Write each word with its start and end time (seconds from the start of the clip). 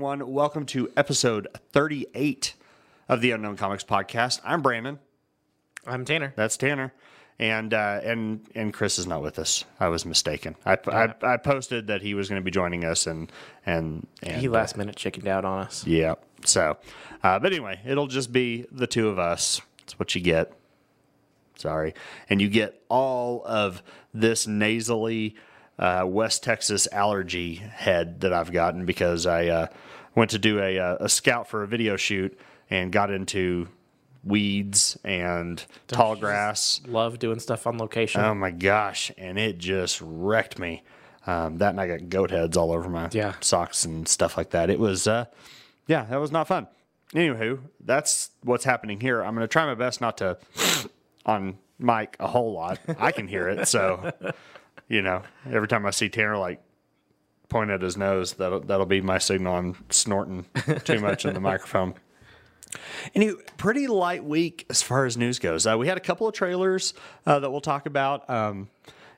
everyone. 0.00 0.32
Welcome 0.32 0.64
to 0.64 0.90
episode 0.96 1.46
38 1.72 2.54
of 3.06 3.20
the 3.20 3.32
Unknown 3.32 3.58
Comics 3.58 3.84
Podcast. 3.84 4.40
I'm 4.42 4.62
Brandon. 4.62 4.98
I'm 5.86 6.06
Tanner. 6.06 6.32
That's 6.36 6.56
Tanner. 6.56 6.94
And 7.38 7.74
uh, 7.74 8.00
and 8.02 8.40
and 8.54 8.72
Chris 8.72 8.98
is 8.98 9.06
not 9.06 9.20
with 9.20 9.38
us. 9.38 9.66
I 9.78 9.88
was 9.88 10.06
mistaken. 10.06 10.56
I, 10.64 10.78
I, 10.86 11.14
I 11.20 11.36
posted 11.36 11.88
that 11.88 12.00
he 12.00 12.14
was 12.14 12.30
going 12.30 12.40
to 12.40 12.44
be 12.44 12.50
joining 12.50 12.82
us, 12.82 13.06
and 13.06 13.30
and, 13.66 14.06
and 14.22 14.40
He 14.40 14.48
last 14.48 14.74
minute 14.74 14.96
chickened 14.96 15.28
out 15.28 15.44
on 15.44 15.66
us. 15.66 15.86
yeah. 15.86 16.14
So, 16.46 16.78
uh, 17.22 17.38
but 17.38 17.52
anyway, 17.52 17.80
it'll 17.84 18.06
just 18.06 18.32
be 18.32 18.64
the 18.72 18.86
two 18.86 19.10
of 19.10 19.18
us. 19.18 19.60
That's 19.80 19.98
what 19.98 20.14
you 20.14 20.22
get. 20.22 20.50
Sorry, 21.56 21.92
and 22.30 22.40
you 22.40 22.48
get 22.48 22.82
all 22.88 23.42
of 23.44 23.82
this 24.14 24.46
nasally 24.46 25.36
uh, 25.80 26.04
West 26.06 26.44
Texas 26.44 26.86
allergy 26.92 27.56
head 27.56 28.20
that 28.20 28.32
I've 28.32 28.52
gotten 28.52 28.84
because 28.86 29.26
I 29.26 29.46
uh, 29.48 29.66
went 30.14 30.30
to 30.30 30.38
do 30.38 30.60
a, 30.60 30.78
uh, 30.78 30.96
a 31.00 31.08
scout 31.08 31.48
for 31.48 31.62
a 31.64 31.66
video 31.66 31.96
shoot 31.96 32.38
and 32.68 32.92
got 32.92 33.10
into 33.10 33.66
weeds 34.22 34.98
and 35.04 35.64
tall 35.88 36.14
grass. 36.16 36.80
Love 36.86 37.18
doing 37.18 37.38
stuff 37.40 37.66
on 37.66 37.78
location. 37.78 38.20
Oh 38.20 38.34
my 38.34 38.50
gosh! 38.50 39.10
And 39.18 39.38
it 39.38 39.58
just 39.58 40.00
wrecked 40.02 40.58
me. 40.58 40.82
Um, 41.26 41.58
that 41.58 41.70
and 41.70 41.80
I 41.80 41.86
got 41.86 42.08
goat 42.08 42.30
heads 42.30 42.56
all 42.56 42.72
over 42.72 42.88
my 42.88 43.08
Yeah. 43.12 43.34
socks 43.40 43.84
and 43.84 44.06
stuff 44.08 44.36
like 44.36 44.50
that. 44.50 44.70
It 44.70 44.78
was, 44.78 45.06
uh, 45.06 45.26
yeah, 45.86 46.04
that 46.04 46.16
was 46.16 46.32
not 46.32 46.48
fun. 46.48 46.66
Anywho, 47.14 47.60
that's 47.84 48.30
what's 48.42 48.64
happening 48.64 49.00
here. 49.00 49.20
I'm 49.22 49.34
going 49.34 49.44
to 49.44 49.48
try 49.48 49.66
my 49.66 49.74
best 49.74 50.00
not 50.00 50.16
to 50.18 50.38
on 51.26 51.58
mic 51.78 52.16
a 52.20 52.26
whole 52.26 52.52
lot. 52.52 52.78
I 52.98 53.12
can 53.12 53.26
hear 53.28 53.48
it, 53.48 53.68
so 53.68 54.12
you 54.90 55.00
know, 55.00 55.22
every 55.50 55.68
time 55.68 55.86
I 55.86 55.90
see 55.90 56.10
Tanner 56.10 56.36
like 56.36 56.60
point 57.48 57.70
at 57.70 57.80
his 57.80 57.96
nose, 57.96 58.34
that'll 58.34 58.60
that'll 58.60 58.86
be 58.86 59.00
my 59.00 59.18
signal 59.18 59.54
I'm 59.54 59.84
snorting 59.88 60.44
too 60.84 60.98
much 60.98 61.24
in 61.24 61.32
the 61.32 61.40
microphone. 61.50 61.94
Anyway, 63.14 63.40
pretty 63.56 63.86
light 63.86 64.24
week 64.24 64.66
as 64.68 64.82
far 64.82 65.06
as 65.06 65.16
news 65.16 65.38
goes. 65.38 65.66
Uh, 65.66 65.76
we 65.78 65.86
had 65.86 65.96
a 65.96 66.00
couple 66.00 66.28
of 66.28 66.34
trailers 66.34 66.92
uh, 67.24 67.38
that 67.38 67.50
we'll 67.50 67.60
talk 67.60 67.86
about. 67.86 68.28
Um, 68.28 68.68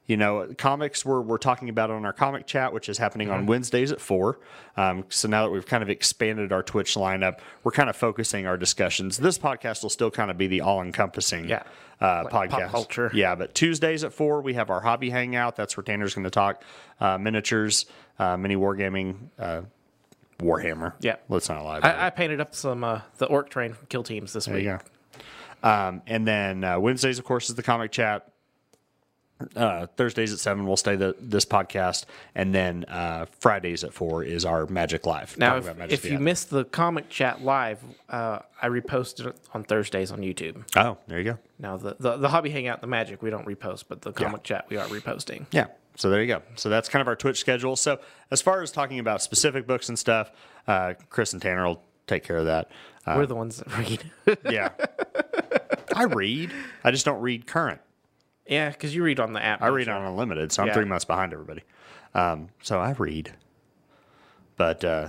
you 0.07 0.17
know, 0.17 0.53
comics 0.59 1.05
we're, 1.05 1.21
we're 1.21 1.39
talking 1.39 1.69
about 1.69 1.91
on 1.91 2.05
our 2.05 2.13
comic 2.13 2.47
chat, 2.47 2.73
which 2.73 2.89
is 2.89 2.99
happening 2.99 3.31
on 3.31 3.47
Wednesdays 3.47 3.93
at 3.93 4.01
four. 4.01 4.39
Um, 4.77 5.05
so 5.09 5.29
now 5.29 5.45
that 5.45 5.51
we've 5.51 5.65
kind 5.67 5.83
of 5.83 5.89
expanded 5.89 6.53
our 6.53 6.63
Twitch 6.63 6.95
lineup, 6.97 7.39
we're 7.63 7.73
kind 7.73 7.89
of 7.89 7.95
focusing 7.97 8.47
our 8.47 8.57
discussions. 8.57 9.17
This 9.19 9.39
podcast 9.39 9.83
will 9.83 9.91
still 9.91 10.11
kind 10.11 10.31
of 10.31 10.37
be 10.37 10.49
the 10.49 10.61
all 10.63 10.83
encompassing 10.83 11.49
Yeah. 11.49 11.63
uh, 12.01 12.25
Like 12.33 12.51
podcast. 12.51 12.71
culture. 12.71 13.11
Yeah, 13.15 13.37
but 13.37 13.55
Tuesdays 13.55 14.03
at 14.03 14.13
four, 14.13 14.41
we 14.43 14.55
have 14.55 14.71
our 14.71 14.81
hobby 14.81 15.09
hangout. 15.11 15.55
That's 15.55 15.77
where 15.77 15.85
Tanner's 15.85 16.15
going 16.15 16.25
to 16.25 16.31
talk 16.31 16.65
uh, 17.01 17.17
miniatures, 17.19 17.87
uh, 18.19 18.37
mini 18.37 18.57
wargaming, 18.57 19.17
uh, 19.39 19.63
Warhammer. 20.41 20.95
Yeah. 21.01 21.17
Let's 21.29 21.49
not 21.49 21.63
lie. 21.65 21.79
I, 21.79 22.07
I 22.07 22.11
painted 22.11 22.41
up 22.41 22.55
some 22.57 22.83
uh, 22.83 23.03
the 23.19 23.27
orc 23.27 23.49
train 23.51 23.77
kill 23.89 24.03
teams 24.03 24.33
this 24.33 24.47
There 24.47 24.57
week. 24.57 24.81
Um, 25.63 26.03
and 26.09 26.27
then 26.27 26.65
uh, 26.65 26.81
Wednesdays, 26.81 27.21
of 27.21 27.25
course, 27.25 27.49
is 27.49 27.55
the 27.55 27.63
comic 27.63 27.93
chat. 27.93 28.29
Uh, 29.57 29.87
Thursdays 29.97 30.33
at 30.33 30.39
seven, 30.39 30.67
we'll 30.67 30.77
stay 30.77 30.97
the 30.97 31.15
this 31.21 31.45
podcast, 31.45 32.05
and 32.35 32.55
then 32.55 32.85
uh, 32.89 33.27
Fridays 33.41 33.85
at 33.85 33.93
four 33.93 34.25
is 34.25 34.45
our 34.45 34.67
Magic 34.67 35.07
Live. 35.07 35.37
Now, 35.39 35.57
if, 35.57 35.77
Magic 35.77 35.93
if 35.93 36.11
you 36.11 36.19
missed 36.19 36.51
the 36.51 36.65
comic 36.65 37.09
chat 37.09 37.43
live, 37.43 37.79
uh, 38.09 38.41
I 38.61 38.69
reposted 38.69 39.27
it 39.27 39.37
on 39.55 39.65
Thursdays 39.65 40.11
on 40.11 40.21
YouTube. 40.21 40.65
oh, 40.77 40.99
there 41.07 41.19
you 41.19 41.25
go. 41.25 41.39
Now, 41.59 41.77
the, 41.77 41.97
the, 41.99 42.17
the 42.17 42.29
hobby 42.29 42.51
hangout, 42.51 42.81
the 42.81 42.87
magic, 42.87 43.23
we 43.23 43.31
don't 43.31 43.47
repost, 43.47 43.85
but 43.89 44.03
the 44.03 44.13
comic 44.13 44.43
chat, 44.43 44.67
we 44.69 44.77
are 44.77 44.87
reposting. 44.87 45.47
Yeah. 45.53 45.67
So 45.97 46.11
there 46.11 46.21
you 46.21 46.27
go. 46.27 46.43
So 46.57 46.69
that's 46.69 46.89
kind 46.89 47.01
of 47.03 47.09
our 47.09 47.17
Twitch 47.17 47.39
schedule. 47.39 47.77
So 47.77 48.01
as 48.31 48.41
far 48.41 48.63
as 48.63 48.73
talking 48.73 48.99
about 48.99 49.23
specific 49.23 49.67
books 49.67 49.89
and 49.89 49.99
stuff, 49.99 50.31
uh, 50.67 50.95
Chris 51.11 51.33
and 51.33 51.43
Tanner 51.43 51.67
will 51.67 51.83
take 52.07 52.25
care 52.25 52.39
of 52.39 52.47
that. 52.47 52.71
Uh, 53.07 53.15
We're 53.19 53.27
the 53.27 53.35
ones 53.35 53.59
that 53.59 53.77
read. 53.79 54.11
yeah. 54.51 54.71
I 55.95 56.05
read. 56.05 56.51
I 56.83 56.91
just 56.91 57.05
don't 57.05 57.21
read 57.21 57.47
current. 57.47 57.81
Yeah, 58.47 58.71
because 58.71 58.95
you 58.95 59.03
read 59.03 59.21
on 59.21 59.33
the 59.33 59.43
app. 59.45 59.63
I 59.63 59.69
read 59.69 59.87
you? 59.87 59.93
on 59.93 60.03
unlimited, 60.03 60.53
so 60.53 60.63
I'm 60.63 60.69
Yeah. 60.69 60.75
three 60.75 60.85
months 60.85 61.05
behind 61.05 61.33
everybody. 61.33 61.63
Um, 62.15 62.49
so 62.63 62.79
I 62.81 62.93
read, 62.93 63.33
but 64.57 64.85
uh, 64.85 65.09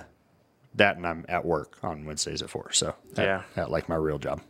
that 0.75 0.97
and 0.97 1.05
I'm 1.05 1.25
at 1.29 1.45
work 1.45 1.77
on 1.83 2.05
Wednesdays 2.05 2.41
at 2.41 2.49
four. 2.49 2.71
So 2.71 2.95
at, 3.17 3.25
Yeah. 3.25 3.41
at 3.55 3.71
like 3.71 3.89
my 3.89 3.95
real 3.95 4.19
job, 4.19 4.41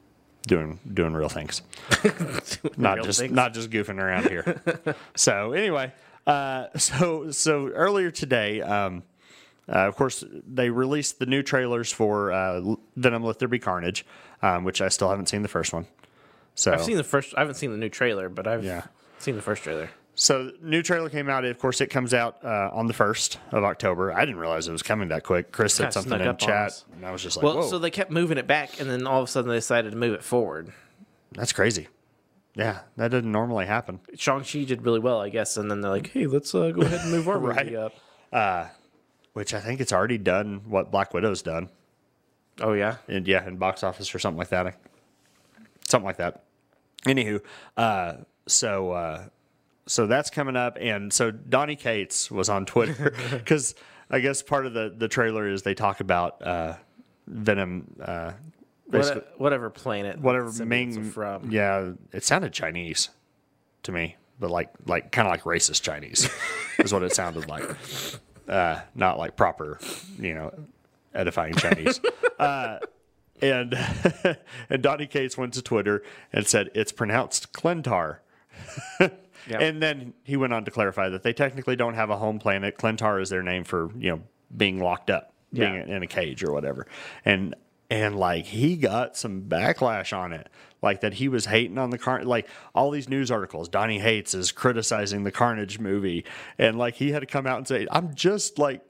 doing 0.48 0.80
doing 0.94 1.14
real 1.14 1.30
things, 1.30 1.62
not 2.78 2.96
Real 2.96 3.06
just 3.06 3.20
things. 3.20 3.34
not 3.34 3.54
just 3.54 3.70
goofing 3.70 4.00
around 4.00 4.30
here. 4.30 4.62
so 5.16 5.54
anyway, 5.54 5.92
uh, 6.28 6.68
so 6.78 7.32
so 7.32 7.68
earlier 7.70 8.12
today. 8.12 8.62
Um, 8.62 9.04
uh, 9.70 9.88
of 9.88 9.96
course, 9.96 10.26
they 10.46 10.70
released 10.70 11.20
the 11.20 11.26
new 11.26 11.42
trailers 11.42 11.90
for 11.92 12.32
uh, 12.34 12.76
Venom: 12.98 13.24
Let 13.24 13.40
There 13.40 13.48
Be 13.48 13.60
Carnage, 13.60 14.06
um, 14.42 14.66
which 14.66 14.82
I 14.82 14.90
still 14.90 15.10
haven't 15.10 15.30
seen 15.30 15.42
the 15.42 15.48
first 15.48 15.72
one. 15.74 15.88
So 16.56 16.72
I've 16.74 16.84
seen 16.84 16.98
the 16.98 17.04
first. 17.04 17.34
I 17.36 17.40
haven't 17.42 17.56
seen 17.56 17.72
the 17.72 17.78
new 17.78 17.90
trailer, 17.90 18.30
but 18.30 18.48
I've 18.48 18.64
Yeah. 18.64 18.84
seen 19.20 19.36
the 19.36 19.42
first 19.42 19.64
trailer. 19.64 19.90
So 20.16 20.52
new 20.62 20.84
trailer 20.84 21.10
came 21.10 21.28
out. 21.28 21.44
Of 21.44 21.58
course, 21.58 21.82
it 21.82 21.88
comes 21.88 22.14
out 22.14 22.38
uh, 22.46 22.70
on 22.72 22.86
the 22.86 22.94
first 22.94 23.40
of 23.52 23.64
October. 23.64 24.14
I 24.14 24.20
didn't 24.26 24.38
realize 24.40 24.68
it 24.68 24.72
was 24.72 24.84
coming 24.84 25.10
that 25.10 25.24
quick. 25.24 25.52
Chris 25.52 25.74
said 25.74 25.92
something 25.92 26.22
in 26.22 26.38
chat, 26.38 26.84
and 26.96 27.04
I 27.06 27.12
was 27.12 27.24
just 27.24 27.36
like, 27.38 27.44
Well, 27.44 27.56
"Whoa, 27.56 27.68
so 27.70 27.80
they 27.80 27.90
kept 27.90 28.12
moving 28.12 28.38
it 28.38 28.46
back, 28.46 28.80
and 28.80 28.88
then 28.90 29.08
all 29.08 29.22
of 29.24 29.28
a 29.28 29.32
sudden 29.32 29.50
they 29.50 29.58
decided 29.58 29.92
to 29.92 29.98
move 29.98 30.14
it 30.14 30.24
forward. 30.24 30.72
that's 31.32 31.52
crazy." 31.54 31.88
Yeah, 32.56 32.82
that 32.98 33.10
doesn't 33.10 33.32
normally 33.32 33.66
happen. 33.66 34.00
Shang 34.16 34.44
Chi 34.44 34.64
did 34.66 34.84
really 34.84 35.00
well, 35.00 35.20
I 35.20 35.30
guess, 35.30 35.58
and 35.58 35.72
then 35.72 35.82
they're 35.82 35.90
like, 35.90 36.12
"Hey, 36.12 36.28
let's 36.28 36.54
uh, 36.54 36.70
go 36.70 36.84
ahead 36.84 37.02
and 37.02 37.10
move 37.12 37.28
our 37.30 37.40
Right. 37.40 37.66
movie 37.66 37.78
up." 37.78 37.94
Which 39.34 39.56
I 39.56 39.60
think 39.60 39.82
it's 39.82 39.92
already 39.92 40.20
done. 40.20 40.62
What 40.68 40.92
Black 40.92 41.12
Widow's 41.16 41.42
done, 41.42 41.70
Oh 42.62 42.74
yeah, 42.74 42.98
and 43.08 43.28
yeah, 43.28 43.48
in 43.48 43.58
box 43.58 43.82
office 43.82 44.14
or 44.14 44.20
something 44.20 44.38
like 44.38 44.50
that, 44.50 44.78
something 45.94 46.06
like 46.06 46.18
that. 46.18 46.44
Anywho, 47.06 47.40
uh, 47.78 48.14
so 48.48 48.92
uh, 48.92 49.26
so 49.86 50.08
that's 50.08 50.30
coming 50.30 50.56
up, 50.56 50.78
and 50.82 51.12
so 51.14 51.32
Donnie 51.32 51.76
Cates 51.76 52.30
was 52.32 52.50
on 52.50 52.66
Twitter 52.66 53.14
because 53.32 53.76
I 54.10 54.20
guess 54.20 54.42
part 54.42 54.66
of 54.66 54.74
the 54.74 54.94
the 54.96 55.08
trailer 55.08 55.48
is 55.48 55.62
they 55.64 55.74
talk 55.76 56.00
about 56.00 56.42
uh, 56.42 56.76
Venom. 57.28 57.94
Uh, 58.02 58.32
basically- 58.90 59.22
What, 59.22 59.40
whatever 59.40 59.70
planet, 59.70 60.20
whatever 60.20 60.52
Ming 60.66 61.04
from. 61.12 61.52
Yeah, 61.52 61.92
it 62.12 62.24
sounded 62.24 62.54
Chinese 62.54 63.10
to 63.84 63.92
me, 63.92 64.16
but 64.40 64.50
like 64.52 64.70
like 64.86 65.12
kind 65.12 65.28
of 65.28 65.32
like 65.32 65.44
racist 65.44 65.82
Chinese 65.84 66.30
is 66.80 66.94
what 66.94 67.04
it 67.04 67.14
sounded 67.14 67.48
like. 67.50 67.64
Uh, 68.48 68.80
not 68.96 69.18
like 69.18 69.36
proper, 69.36 69.80
you 70.20 70.34
know, 70.34 70.54
edifying 71.14 71.54
Chinese. 71.56 72.00
uh, 72.40 72.80
and 73.42 73.78
and 74.70 74.82
Donnie 74.82 75.08
Cates 75.08 75.38
went 75.38 75.54
to 75.56 75.62
Twitter 75.62 76.04
and 76.32 76.48
said 76.48 76.70
it's 76.74 76.92
pronounced 76.92 77.54
Klyntar. 77.54 78.20
Yeah. 79.48 79.60
And 79.60 79.82
then 79.82 80.14
he 80.24 80.38
went 80.38 80.54
on 80.54 80.64
to 80.66 80.72
clarify 80.72 81.10
that 81.10 81.24
they 81.24 81.34
technically 81.34 81.76
don't 81.76 81.96
have 81.96 82.10
a 82.10 82.18
home 82.18 82.40
planet. 82.40 82.78
Klyntar 82.78 83.22
is 83.22 83.30
their 83.30 83.44
name 83.44 83.64
for 83.64 83.92
you 83.98 84.10
know 84.12 84.22
being 84.56 84.80
locked 84.80 85.10
up, 85.10 85.34
being 85.52 85.76
in 85.90 86.04
a 86.04 86.08
cage 86.08 86.44
or 86.44 86.54
whatever. 86.54 86.88
And 87.26 87.56
and 87.90 88.18
like 88.18 88.46
he 88.46 88.76
got 88.78 89.18
some 89.18 89.42
backlash 89.42 90.18
on 90.18 90.34
it, 90.34 90.50
like 90.82 91.02
that 91.02 91.16
he 91.16 91.28
was 91.28 91.46
hating 91.46 91.78
on 91.78 91.90
the 91.90 91.98
car. 91.98 92.24
Like 92.24 92.48
all 92.74 92.90
these 92.90 93.10
news 93.10 93.32
articles, 93.32 93.68
Donnie 93.68 94.00
hates 94.00 94.34
is 94.34 94.52
criticizing 94.52 95.24
the 95.24 95.32
Carnage 95.32 95.80
movie, 95.80 96.26
and 96.58 96.78
like 96.78 96.96
he 96.96 97.12
had 97.12 97.20
to 97.20 97.26
come 97.26 97.46
out 97.46 97.58
and 97.58 97.68
say, 97.68 97.88
"I'm 97.92 98.16
just 98.16 98.58
like." 98.60 98.82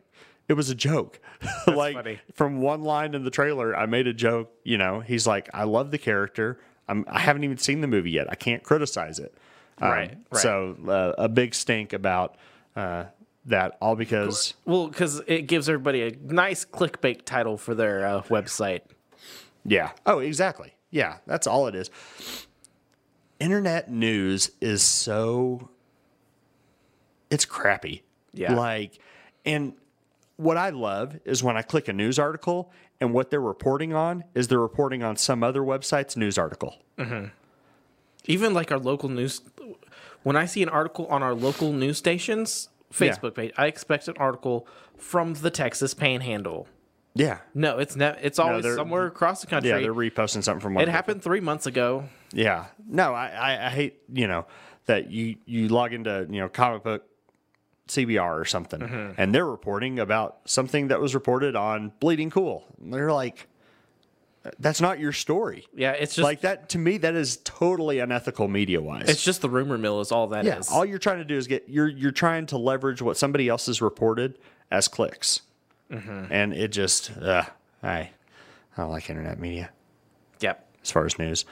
It 0.47 0.53
was 0.53 0.69
a 0.69 0.75
joke. 0.75 1.19
like 1.67 1.95
funny. 1.95 2.19
from 2.33 2.61
one 2.61 2.83
line 2.83 3.15
in 3.15 3.23
the 3.23 3.29
trailer, 3.31 3.75
I 3.75 3.85
made 3.85 4.07
a 4.07 4.13
joke. 4.13 4.51
You 4.63 4.77
know, 4.77 4.99
he's 4.99 5.25
like, 5.25 5.49
"I 5.53 5.63
love 5.63 5.91
the 5.91 5.97
character. 5.97 6.59
I'm, 6.87 7.05
I 7.07 7.19
haven't 7.19 7.43
even 7.43 7.57
seen 7.57 7.81
the 7.81 7.87
movie 7.87 8.11
yet. 8.11 8.27
I 8.29 8.35
can't 8.35 8.63
criticize 8.63 9.19
it." 9.19 9.33
Um, 9.81 9.89
Right, 9.89 10.17
right. 10.31 10.41
So 10.41 10.75
uh, 10.87 11.13
a 11.17 11.29
big 11.29 11.55
stink 11.55 11.93
about 11.93 12.35
uh, 12.75 13.05
that, 13.45 13.77
all 13.81 13.95
because 13.95 14.53
Well, 14.65 14.87
because 14.87 15.21
it 15.27 15.43
gives 15.47 15.67
everybody 15.69 16.01
a 16.03 16.11
nice 16.21 16.65
clickbait 16.65 17.25
title 17.25 17.57
for 17.57 17.73
their 17.73 18.05
uh, 18.05 18.21
website. 18.23 18.81
yeah. 19.65 19.91
Oh, 20.05 20.19
exactly. 20.19 20.73
Yeah, 20.91 21.17
that's 21.25 21.47
all 21.47 21.67
it 21.67 21.75
is. 21.75 21.89
Internet 23.39 23.89
news 23.89 24.51
is 24.61 24.83
so 24.83 25.69
it's 27.29 27.45
crappy. 27.45 28.03
Yeah. 28.33 28.53
Like, 28.53 28.99
and 29.45 29.73
what 30.37 30.57
I 30.57 30.69
love 30.69 31.19
is 31.25 31.43
when 31.43 31.55
I 31.57 31.61
click 31.61 31.87
a 31.87 31.93
news 31.93 32.17
article 32.19 32.71
and 32.99 33.13
what 33.13 33.29
they're 33.29 33.41
reporting 33.41 33.93
on 33.93 34.23
is 34.33 34.47
they're 34.47 34.59
reporting 34.59 35.03
on 35.03 35.15
some 35.15 35.43
other 35.43 35.61
website's 35.61 36.17
news 36.17 36.37
article. 36.37 36.75
Mm-hmm. 36.97 37.25
Even 38.25 38.53
like 38.53 38.71
our 38.71 38.79
local 38.79 39.09
news, 39.09 39.41
when 40.23 40.35
I 40.35 40.45
see 40.45 40.63
an 40.63 40.69
article 40.69 41.05
on 41.07 41.21
our 41.21 41.33
local 41.33 41.73
news 41.73 41.97
station's 41.97 42.69
Facebook 42.91 43.35
page, 43.35 43.51
I 43.57 43.67
expect 43.67 44.07
an 44.07 44.15
article 44.17 44.67
from 44.97 45.33
the 45.35 45.49
Texas 45.51 45.93
Panhandle. 45.93 46.67
Yeah. 47.15 47.39
No, 47.53 47.77
it's 47.77 47.95
ne- 47.95 48.17
It's 48.21 48.39
always 48.39 48.63
they're- 48.63 48.75
somewhere 48.75 49.05
across 49.05 49.41
the 49.41 49.47
country. 49.47 49.69
Yeah, 49.69 49.79
they're 49.79 49.93
reposting 49.93 50.43
something 50.43 50.61
from 50.61 50.73
one. 50.75 50.83
it 50.83 50.89
happened 50.89 51.21
three 51.21 51.41
months 51.41 51.67
ago. 51.67 52.05
Yeah. 52.31 52.65
No, 52.87 53.13
I, 53.13 53.27
I, 53.27 53.67
I 53.67 53.69
hate, 53.69 53.99
you 54.11 54.27
know, 54.27 54.47
that 54.85 55.11
you, 55.11 55.35
you 55.45 55.67
log 55.67 55.93
into, 55.93 56.25
you 56.29 56.39
know, 56.39 56.49
comic 56.49 56.83
book 56.83 57.03
CBR 57.87 58.39
or 58.39 58.45
something, 58.45 58.79
Mm-hmm. 58.79 59.11
and 59.21 59.33
they're 59.35 59.45
reporting 59.45 59.99
about 59.99 60.37
something 60.45 60.87
that 60.87 60.99
was 61.01 61.13
reported 61.13 61.55
on 61.55 61.91
Bleeding 61.99 62.29
Cool. 62.29 62.63
And 62.81 62.93
they're 62.93 63.11
like, 63.11 63.47
that's 64.59 64.81
not 64.81 64.99
your 64.99 65.11
story. 65.13 65.65
Yeah, 65.73 65.91
it's 65.91 66.15
just 66.15 66.23
like 66.23 66.41
that 66.41 66.69
to 66.69 66.77
me. 66.77 66.97
That 66.97 67.15
is 67.15 67.37
totally 67.45 67.99
unethical 67.99 68.47
media 68.49 68.81
wise. 68.81 69.07
it's 69.09 69.23
just 69.23 69.41
the 69.41 69.49
rumor 69.49 69.77
mill 69.77 70.01
is 70.01 70.11
all 70.11 70.27
that 70.27 70.45
is. 70.45 70.69
yeah, 70.69 70.75
all 70.75 70.83
you're 70.85 70.99
trying 70.99 71.19
to 71.19 71.25
do 71.25 71.35
is 71.37 71.47
get 71.47 71.65
you're 71.69 71.87
you're 71.87 72.11
trying 72.11 72.45
to 72.47 72.57
leverage 72.57 73.01
what 73.01 73.15
somebody 73.17 73.47
else 73.47 73.67
has 73.67 73.81
reported 73.81 74.37
as 74.71 74.87
clicks, 74.87 75.41
Mm-hmm. 75.91 76.25
and 76.31 76.53
it 76.53 76.69
just 76.73 77.11
uh, 77.17 77.43
I 77.81 77.95
I 77.97 78.11
don't 78.77 78.91
like 78.91 79.09
internet 79.09 79.39
media 79.39 79.69
Yep. 80.41 80.67
as 80.83 80.91
far 80.91 81.05
as 81.05 81.17
news. 81.19 81.45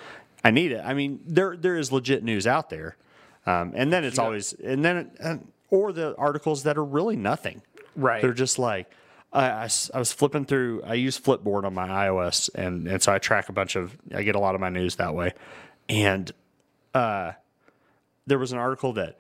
I 0.44 0.52
need 0.52 0.72
it. 0.74 0.82
I 0.84 0.94
mean, 0.94 1.20
there 1.26 1.56
there 1.56 1.78
is 1.78 1.92
legit 1.94 2.24
news 2.26 2.46
out 2.48 2.70
there, 2.70 2.98
um, 3.46 3.72
and 3.76 3.94
then 3.94 4.04
it's 4.04 4.20
always 4.20 4.52
and 4.54 4.84
then 4.84 5.12
uh, 5.24 5.38
or 5.72 5.92
the 5.92 6.16
articles 6.18 6.64
that 6.64 6.78
are 6.78 6.86
really 6.86 7.16
nothing. 7.16 7.64
Right. 7.96 8.22
They're 8.22 8.34
just 8.34 8.60
like 8.60 8.92
I—I 9.34 9.98
was 9.98 10.12
flipping 10.12 10.46
through. 10.46 10.84
I 10.84 10.94
use 10.94 11.20
Flipboard 11.20 11.64
on 11.64 11.74
my 11.74 11.88
iOS, 11.88 12.50
and 12.54 12.88
and 12.88 13.02
so 13.02 13.12
I 13.12 13.18
track 13.18 13.50
a 13.50 13.54
bunch 13.54 13.76
of. 13.76 13.98
I 14.14 14.22
get 14.22 14.36
a 14.36 14.40
lot 14.40 14.54
of 14.54 14.62
my 14.62 14.70
news 14.70 14.98
that 14.98 15.16
way, 15.16 15.34
and 15.90 16.32
uh, 16.94 17.32
there 18.28 18.38
was 18.38 18.52
an 18.52 18.60
article 18.60 18.94
that 18.94 19.18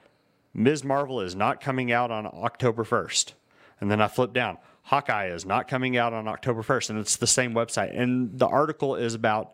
Ms. 0.53 0.83
Marvel 0.83 1.21
is 1.21 1.35
not 1.35 1.61
coming 1.61 1.91
out 1.91 2.11
on 2.11 2.27
October 2.27 2.83
first, 2.83 3.33
and 3.79 3.89
then 3.89 4.01
I 4.01 4.07
flipped 4.07 4.33
down. 4.33 4.57
Hawkeye 4.83 5.27
is 5.27 5.45
not 5.45 5.67
coming 5.67 5.95
out 5.95 6.11
on 6.13 6.27
October 6.27 6.63
1st, 6.63 6.89
and 6.89 6.99
it's 6.99 7.15
the 7.15 7.27
same 7.27 7.53
website. 7.53 7.97
And 7.97 8.37
the 8.37 8.47
article 8.47 8.95
is 8.95 9.13
about 9.13 9.53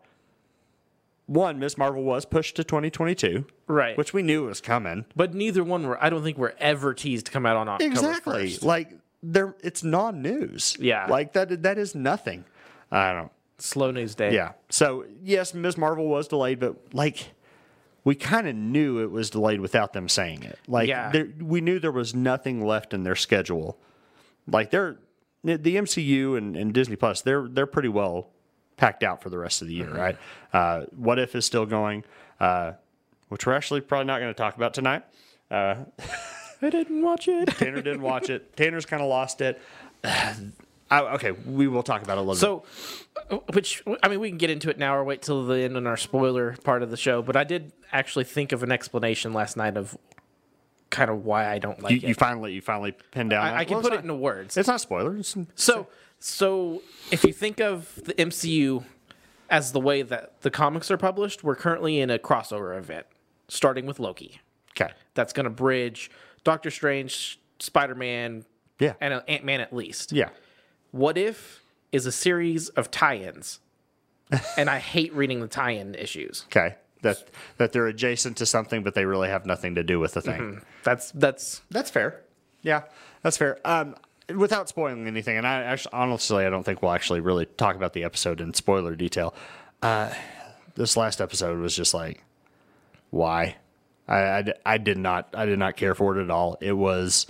one, 1.28 1.58
Miss 1.60 1.78
Marvel 1.78 2.02
was 2.02 2.24
pushed 2.24 2.56
to 2.56 2.64
2022, 2.64 3.44
Right. 3.68 3.96
which 3.96 4.12
we 4.12 4.22
knew 4.22 4.46
was 4.46 4.60
coming. 4.60 5.04
but 5.14 5.34
neither 5.34 5.62
one 5.62 5.86
were 5.86 6.02
I 6.02 6.10
don't 6.10 6.22
think 6.24 6.38
were 6.38 6.54
ever 6.58 6.94
teased 6.94 7.26
to 7.26 7.32
come 7.32 7.46
out 7.46 7.56
on 7.56 7.68
October 7.68 7.90
Exactly. 7.92 8.48
1st. 8.48 8.64
Like 8.64 8.90
there 9.22 9.54
it's 9.62 9.84
non-news. 9.84 10.76
Yeah. 10.80 11.06
Like 11.06 11.34
that 11.34 11.62
that 11.62 11.78
is 11.78 11.94
nothing. 11.94 12.44
I 12.90 13.12
don't 13.12 13.30
Slow 13.60 13.90
news 13.90 14.14
day. 14.14 14.32
Yeah. 14.34 14.52
So, 14.70 15.04
yes, 15.22 15.52
Miss 15.52 15.76
Marvel 15.76 16.06
was 16.06 16.28
delayed, 16.28 16.60
but 16.60 16.76
like 16.94 17.32
we 18.04 18.14
kind 18.14 18.46
of 18.48 18.54
knew 18.54 19.00
it 19.02 19.10
was 19.10 19.30
delayed 19.30 19.60
without 19.60 19.92
them 19.92 20.08
saying 20.08 20.44
it. 20.44 20.58
Like 20.68 20.88
Yeah. 20.88 21.10
there, 21.10 21.28
we 21.40 21.60
knew 21.60 21.78
there 21.80 21.90
was 21.92 22.14
nothing 22.14 22.64
left 22.64 22.94
in 22.94 23.02
their 23.02 23.16
schedule. 23.16 23.76
Like 24.46 24.70
they're 24.70 24.96
the 25.44 25.76
MCU 25.76 26.36
and, 26.38 26.56
and 26.56 26.72
Disney 26.72 26.96
Plus, 26.96 27.20
they're 27.20 27.46
they're 27.48 27.66
pretty 27.66 27.88
well 27.90 28.30
packed 28.78 29.02
out 29.02 29.22
for 29.22 29.28
the 29.28 29.36
rest 29.38 29.60
of 29.60 29.68
the 29.68 29.74
year, 29.74 29.90
right? 29.92 30.16
Uh, 30.52 30.84
what 30.96 31.18
if 31.18 31.34
is 31.34 31.44
still 31.44 31.66
going, 31.66 32.04
uh, 32.40 32.72
which 33.28 33.44
we're 33.46 33.52
actually 33.52 33.82
probably 33.82 34.06
not 34.06 34.20
going 34.20 34.32
to 34.32 34.38
talk 34.38 34.56
about 34.56 34.72
tonight. 34.72 35.02
I 35.50 36.70
didn't 36.70 37.02
watch 37.02 37.28
it. 37.28 37.48
Tanner 37.58 37.82
didn't 37.82 38.02
watch 38.02 38.30
it. 38.30 38.56
Tanner's 38.56 38.86
kind 38.86 39.02
of 39.02 39.08
lost 39.08 39.40
it. 39.40 39.60
I, 40.90 41.00
okay, 41.00 41.32
we 41.32 41.68
will 41.68 41.82
talk 41.82 42.02
about 42.02 42.16
it 42.16 42.20
a 42.20 42.22
little 42.22 42.34
bit. 42.34 42.66
So, 43.28 43.36
uh, 43.36 43.40
which 43.52 43.82
I 44.02 44.08
mean, 44.08 44.20
we 44.20 44.30
can 44.30 44.38
get 44.38 44.48
into 44.48 44.70
it 44.70 44.78
now 44.78 44.96
or 44.96 45.04
wait 45.04 45.20
till 45.20 45.44
the 45.46 45.56
end 45.56 45.76
in 45.76 45.86
our 45.86 45.98
spoiler 45.98 46.56
part 46.64 46.82
of 46.82 46.90
the 46.90 46.96
show. 46.96 47.20
But 47.20 47.36
I 47.36 47.44
did 47.44 47.72
actually 47.92 48.24
think 48.24 48.52
of 48.52 48.62
an 48.62 48.72
explanation 48.72 49.34
last 49.34 49.56
night 49.56 49.76
of 49.76 49.98
kind 50.88 51.10
of 51.10 51.26
why 51.26 51.46
I 51.50 51.58
don't 51.58 51.82
like 51.82 51.92
You, 51.92 51.98
it. 51.98 52.02
you 52.04 52.14
finally 52.14 52.54
you 52.54 52.62
finally 52.62 52.92
pinned 53.10 53.30
down. 53.30 53.44
I, 53.44 53.58
I 53.58 53.64
can 53.66 53.74
well, 53.74 53.82
put 53.82 53.92
it's 53.92 53.98
it 54.00 54.04
into 54.04 54.14
words. 54.14 54.56
It's 54.56 54.68
not 54.68 54.80
spoilers. 54.80 55.36
So, 55.54 55.88
so 56.18 56.82
if 57.10 57.24
you 57.24 57.32
think 57.32 57.60
of 57.60 57.94
the 58.04 58.14
MCU 58.14 58.84
as 59.50 59.72
the 59.72 59.80
way 59.80 60.02
that 60.02 60.40
the 60.42 60.50
comics 60.50 60.90
are 60.90 60.96
published, 60.96 61.42
we're 61.44 61.54
currently 61.56 62.00
in 62.00 62.10
a 62.10 62.18
crossover 62.18 62.76
event, 62.76 63.06
starting 63.48 63.86
with 63.86 63.98
Loki. 63.98 64.40
Okay. 64.78 64.92
That's 65.14 65.32
going 65.32 65.44
to 65.44 65.50
bridge 65.50 66.10
Doctor 66.44 66.70
Strange, 66.70 67.38
Spider 67.58 67.94
Man, 67.94 68.44
Yeah. 68.78 68.94
and 69.00 69.22
Ant 69.26 69.44
Man 69.44 69.60
at 69.60 69.72
least. 69.72 70.12
Yeah. 70.12 70.30
What 70.90 71.16
if 71.18 71.62
is 71.92 72.04
a 72.06 72.12
series 72.12 72.68
of 72.70 72.90
tie-ins, 72.90 73.60
and 74.58 74.68
I 74.68 74.78
hate 74.78 75.14
reading 75.14 75.40
the 75.40 75.48
tie-in 75.48 75.94
issues. 75.94 76.44
Okay. 76.46 76.76
That 77.02 77.28
that 77.58 77.72
they're 77.72 77.86
adjacent 77.86 78.36
to 78.38 78.46
something, 78.46 78.82
but 78.82 78.94
they 78.94 79.04
really 79.04 79.28
have 79.28 79.46
nothing 79.46 79.76
to 79.76 79.84
do 79.84 80.00
with 80.00 80.14
the 80.14 80.20
thing. 80.20 80.62
That's 80.82 81.12
that's 81.12 81.62
That's 81.70 81.90
fair. 81.90 82.22
Yeah, 82.62 82.82
that's 83.22 83.36
fair. 83.36 83.58
Um, 83.64 83.94
without 84.34 84.68
spoiling 84.68 85.06
anything, 85.06 85.36
and 85.36 85.46
I 85.46 85.62
actually, 85.62 85.92
honestly, 85.92 86.44
I 86.44 86.50
don't 86.50 86.62
think 86.62 86.82
we'll 86.82 86.92
actually 86.92 87.20
really 87.20 87.46
talk 87.46 87.76
about 87.76 87.92
the 87.92 88.04
episode 88.04 88.40
in 88.40 88.54
spoiler 88.54 88.94
detail. 88.94 89.34
Uh, 89.82 90.12
this 90.74 90.96
last 90.96 91.20
episode 91.20 91.58
was 91.58 91.74
just 91.74 91.94
like, 91.94 92.24
why? 93.10 93.56
I, 94.06 94.16
I, 94.16 94.44
I 94.64 94.78
did 94.78 94.98
not 94.98 95.28
I 95.34 95.46
did 95.46 95.58
not 95.58 95.76
care 95.76 95.94
for 95.94 96.18
it 96.18 96.22
at 96.22 96.30
all. 96.30 96.56
It 96.60 96.72
was, 96.72 97.26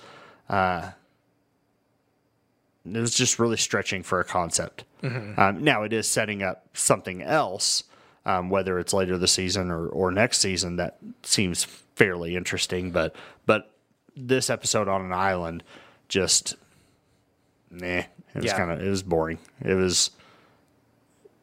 uh, 0.49 0.91
it 2.85 2.99
was 2.99 3.15
just 3.15 3.39
really 3.39 3.57
stretching 3.57 4.03
for 4.03 4.21
a 4.21 4.25
concept. 4.25 4.85
Um, 5.39 5.63
now 5.63 5.83
it 5.83 5.93
is 5.93 6.09
setting 6.09 6.43
up 6.43 6.67
something 6.73 7.23
else, 7.23 7.85
um, 8.27 8.51
whether 8.51 8.79
it's 8.79 8.93
later 8.93 9.17
this 9.19 9.33
season 9.33 9.71
or, 9.71 9.87
or 9.89 10.11
next 10.11 10.41
season. 10.41 10.77
That 10.77 10.99
seems 11.23 11.65
fairly 11.95 12.35
interesting, 12.37 12.91
but 12.91 13.15
but 13.47 13.73
this 14.17 14.51
episode 14.51 14.89
on 14.89 15.03
an 15.03 15.13
island 15.13 15.63
just 16.09 16.57
nah. 17.71 17.87
It 17.87 18.07
was 18.35 18.45
Yeah. 18.47 18.57
kind 18.57 18.71
of 18.71 18.81
it 18.83 18.89
was 18.89 19.03
boring. 19.03 19.39
It 19.65 19.75
was 19.75 20.11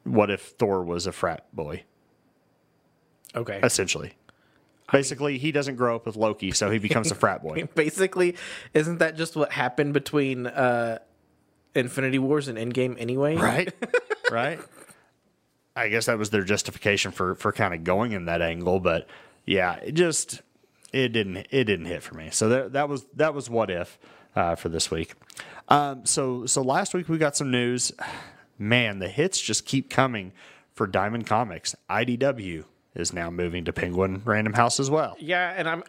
what 0.03 0.29
if 0.29 0.41
Thor 0.41 0.83
was 0.83 1.07
a 1.07 1.11
frat 1.11 1.45
boy 1.53 1.83
okay. 3.35 3.59
essentially. 3.63 4.13
Basically, 4.91 5.39
he 5.39 5.51
doesn't 5.51 5.77
grow 5.77 5.95
up 5.95 6.05
with 6.05 6.15
Loki, 6.15 6.51
so 6.51 6.69
he 6.69 6.77
becomes 6.77 7.11
a 7.11 7.15
frat 7.15 7.41
boy. 7.43 7.67
Basically, 7.73 8.35
isn't 8.73 8.99
that 8.99 9.17
just 9.17 9.35
what 9.35 9.51
happened 9.51 9.93
between 9.93 10.45
uh, 10.45 10.99
Infinity 11.73 12.19
Wars 12.19 12.47
and 12.47 12.57
Endgame 12.57 12.95
anyway? 12.99 13.35
right? 13.35 13.73
right? 14.31 14.59
I 15.75 15.89
guess 15.89 16.05
that 16.05 16.19
was 16.19 16.29
their 16.29 16.43
justification 16.43 17.11
for 17.11 17.33
for 17.35 17.51
kind 17.51 17.73
of 17.73 17.83
going 17.83 18.11
in 18.11 18.25
that 18.25 18.41
angle, 18.43 18.79
but 18.79 19.07
yeah, 19.45 19.73
it 19.77 19.93
just 19.93 20.41
it 20.93 21.09
didn't 21.09 21.37
it 21.49 21.63
didn't 21.65 21.87
hit 21.87 22.03
for 22.03 22.13
me. 22.13 22.29
So 22.31 22.49
that 22.49 22.73
that 22.73 22.87
was 22.87 23.05
that 23.15 23.33
was 23.33 23.49
what 23.49 23.71
if 23.71 23.97
uh, 24.35 24.55
for 24.55 24.69
this 24.69 24.91
week. 24.91 25.13
Um, 25.69 26.05
so 26.05 26.45
so 26.45 26.61
last 26.61 26.93
week 26.93 27.09
we 27.09 27.17
got 27.17 27.35
some 27.35 27.51
news. 27.51 27.91
Man, 28.57 28.99
the 28.99 29.09
hits 29.09 29.39
just 29.39 29.65
keep 29.65 29.89
coming 29.89 30.31
for 30.73 30.87
Diamond 30.87 31.27
Comics. 31.27 31.75
IDW 31.89 32.65
is 32.93 33.13
now 33.13 33.29
moving 33.29 33.65
to 33.65 33.73
Penguin 33.73 34.21
Random 34.23 34.53
House 34.53 34.79
as 34.79 34.89
well. 34.89 35.15
Yeah, 35.19 35.53
and 35.55 35.67
I'm 35.67 35.83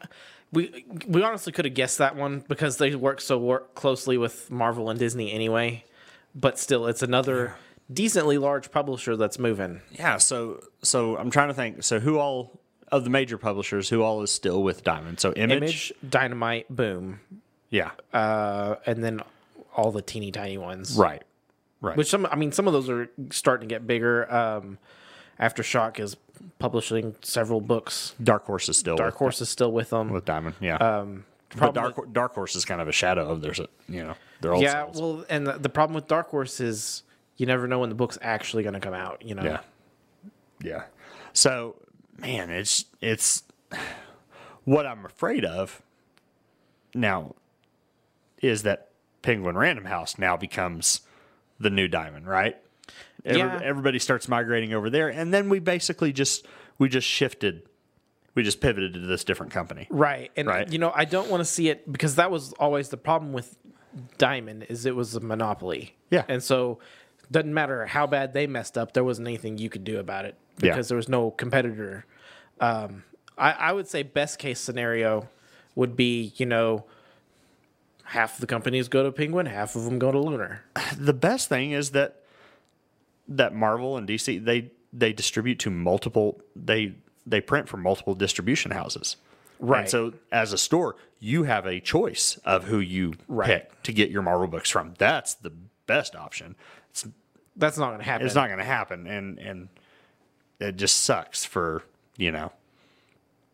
we 0.52 0.84
we 1.06 1.22
honestly 1.22 1.52
could 1.52 1.64
have 1.64 1.74
guessed 1.74 1.98
that 1.98 2.16
one 2.16 2.44
because 2.48 2.78
they 2.78 2.94
work 2.94 3.20
so 3.20 3.38
work 3.38 3.74
closely 3.74 4.16
with 4.18 4.50
Marvel 4.50 4.90
and 4.90 4.98
Disney 4.98 5.32
anyway. 5.32 5.84
But 6.34 6.58
still, 6.58 6.86
it's 6.86 7.02
another 7.02 7.54
decently 7.92 8.38
large 8.38 8.70
publisher 8.70 9.16
that's 9.16 9.38
moving. 9.38 9.80
Yeah, 9.92 10.18
so 10.18 10.60
so 10.82 11.16
I'm 11.16 11.30
trying 11.30 11.48
to 11.48 11.54
think. 11.54 11.82
So 11.82 12.00
who 12.00 12.18
all 12.18 12.60
of 12.92 13.04
the 13.04 13.10
major 13.10 13.38
publishers, 13.38 13.88
who 13.88 14.02
all 14.02 14.22
is 14.22 14.30
still 14.30 14.62
with 14.62 14.84
Diamond? 14.84 15.20
So 15.20 15.32
Image, 15.32 15.56
Image, 15.56 15.92
Dynamite, 16.08 16.68
Boom, 16.68 17.20
yeah, 17.70 17.90
uh, 18.12 18.76
and 18.86 19.02
then 19.02 19.20
all 19.74 19.92
the 19.92 20.02
teeny 20.02 20.32
tiny 20.32 20.58
ones. 20.58 20.96
right, 20.96 21.22
right. 21.80 21.96
Which 21.96 22.08
some, 22.08 22.26
I 22.26 22.36
mean, 22.36 22.52
some 22.52 22.66
of 22.66 22.72
those 22.72 22.88
are 22.88 23.10
starting 23.30 23.68
to 23.68 23.74
get 23.74 23.86
bigger. 23.86 24.32
Um, 24.32 24.78
Aftershock 25.40 26.00
is 26.00 26.16
publishing 26.58 27.14
several 27.22 27.60
books. 27.60 28.14
Dark 28.22 28.46
Horse 28.46 28.68
is 28.68 28.76
still 28.76 28.96
Dark 28.96 29.14
with, 29.14 29.18
Horse 29.18 29.40
is 29.40 29.48
still 29.48 29.72
with 29.72 29.90
them. 29.90 30.10
with 30.10 30.24
Diamond. 30.24 30.56
Yeah, 30.60 30.76
um, 30.76 31.24
but 31.56 31.74
Dark 31.74 32.12
Dark 32.12 32.34
Horse 32.34 32.56
is 32.56 32.64
kind 32.64 32.80
of 32.80 32.88
a 32.88 32.92
shadow 32.92 33.28
of 33.28 33.42
there's 33.42 33.60
a 33.60 33.68
you 33.88 34.02
know 34.02 34.14
their 34.40 34.54
old 34.54 34.62
yeah, 34.62 34.72
selves. 34.72 35.00
well, 35.00 35.24
and 35.28 35.46
the, 35.46 35.52
the 35.54 35.68
problem 35.68 35.94
with 35.94 36.08
Dark 36.08 36.28
Horse 36.30 36.60
is 36.60 37.02
you 37.36 37.46
never 37.46 37.66
know 37.66 37.80
when 37.80 37.88
the 37.88 37.94
book's 37.94 38.18
actually 38.22 38.62
going 38.62 38.74
to 38.74 38.80
come 38.80 38.94
out. 38.94 39.22
You 39.22 39.34
know. 39.34 39.44
yeah, 39.44 39.60
yeah. 40.62 40.82
So 41.32 41.76
man, 42.18 42.50
it's 42.50 42.86
it's 43.00 43.42
what 44.64 44.86
I'm 44.86 45.04
afraid 45.04 45.44
of 45.44 45.82
now 46.94 47.34
is 48.42 48.62
that 48.64 48.88
Penguin 49.22 49.56
Random 49.56 49.84
House 49.86 50.18
now 50.18 50.36
becomes 50.36 51.00
the 51.58 51.70
new 51.70 51.88
Diamond, 51.88 52.26
right? 52.26 52.56
Every, 53.24 53.40
Yeah. 53.40 53.60
Everybody 53.62 53.98
starts 53.98 54.28
migrating 54.28 54.72
over 54.72 54.90
there, 54.90 55.08
and 55.08 55.32
then 55.34 55.48
we 55.48 55.58
basically 55.58 56.12
just 56.12 56.46
we 56.78 56.88
just 56.90 57.08
shifted, 57.08 57.62
we 58.34 58.42
just 58.42 58.60
pivoted 58.60 58.92
to 58.92 59.00
this 59.00 59.24
different 59.24 59.50
company. 59.52 59.86
Right. 59.90 60.30
And 60.36 60.46
Right. 60.46 60.70
you 60.70 60.78
know, 60.78 60.92
I 60.94 61.06
don't 61.06 61.30
want 61.30 61.40
to 61.40 61.44
see 61.46 61.68
it 61.70 61.90
because 61.90 62.16
that 62.16 62.30
was 62.30 62.52
always 62.54 62.90
the 62.90 62.98
problem 62.98 63.32
with 63.32 63.56
Diamond 64.18 64.66
is 64.68 64.84
it 64.84 64.94
was 64.94 65.14
a 65.14 65.20
monopoly. 65.20 65.96
Yeah. 66.10 66.24
And 66.28 66.42
so 66.42 66.78
doesn't 67.30 67.54
matter 67.54 67.86
how 67.86 68.06
bad 68.06 68.34
they 68.34 68.46
messed 68.46 68.76
up, 68.76 68.92
there 68.92 69.02
wasn't 69.02 69.26
anything 69.26 69.56
you 69.58 69.70
could 69.70 69.84
do 69.84 69.98
about 69.98 70.26
it 70.26 70.36
Yeah. 70.60 70.72
because 70.72 70.88
there 70.88 70.96
was 70.96 71.08
no 71.08 71.30
competitor. 71.30 72.04
Um, 72.60 73.04
I, 73.38 73.52
I 73.52 73.72
would 73.72 73.88
say 73.88 74.02
best 74.02 74.38
case 74.38 74.60
scenario 74.60 75.28
would 75.74 75.96
be, 75.96 76.32
you 76.36 76.46
know, 76.46 76.84
half 78.06 78.38
the 78.38 78.46
companies 78.46 78.88
go 78.88 79.02
to 79.02 79.12
Penguin, 79.12 79.46
half 79.46 79.76
of 79.76 79.84
them 79.84 79.98
go 79.98 80.10
to 80.12 80.18
Lunar. 80.18 80.62
the 80.96 81.12
best 81.14 81.48
thing 81.48 81.72
is 81.72 81.90
that 81.90 82.22
that 83.28 83.54
Marvel 83.54 83.96
and 83.96 84.08
DC 84.08 84.44
they 84.44 84.70
they 84.92 85.12
distribute 85.12 85.58
to 85.60 85.70
multiple 85.70 86.40
they 86.54 86.94
they 87.26 87.40
print 87.40 87.68
for 87.68 87.76
multiple 87.76 88.14
distribution 88.14 88.70
houses. 88.70 89.16
Right. 89.58 89.80
And 89.80 89.88
so 89.88 90.12
as 90.30 90.52
a 90.52 90.58
store, 90.58 90.96
you 91.18 91.44
have 91.44 91.66
a 91.66 91.80
choice 91.80 92.36
of 92.44 92.64
who 92.64 92.78
you 92.78 93.14
Right. 93.26 93.46
pick 93.46 93.82
to 93.84 93.92
get 93.92 94.10
your 94.10 94.22
Marvel 94.22 94.46
books 94.46 94.70
from. 94.70 94.94
That's 94.98 95.34
the 95.34 95.50
best 95.86 96.14
option. 96.14 96.54
It's, 96.90 97.06
That's 97.56 97.78
not 97.78 97.88
going 97.88 97.98
to 98.00 98.04
happen. 98.04 98.26
it's 98.26 98.34
not 98.34 98.46
going 98.48 98.58
to 98.58 98.64
happen, 98.64 99.06
and 99.06 99.38
and 99.38 99.68
it 100.60 100.76
just 100.76 100.98
sucks 101.04 101.44
for 101.44 101.82
you 102.16 102.30
know 102.30 102.52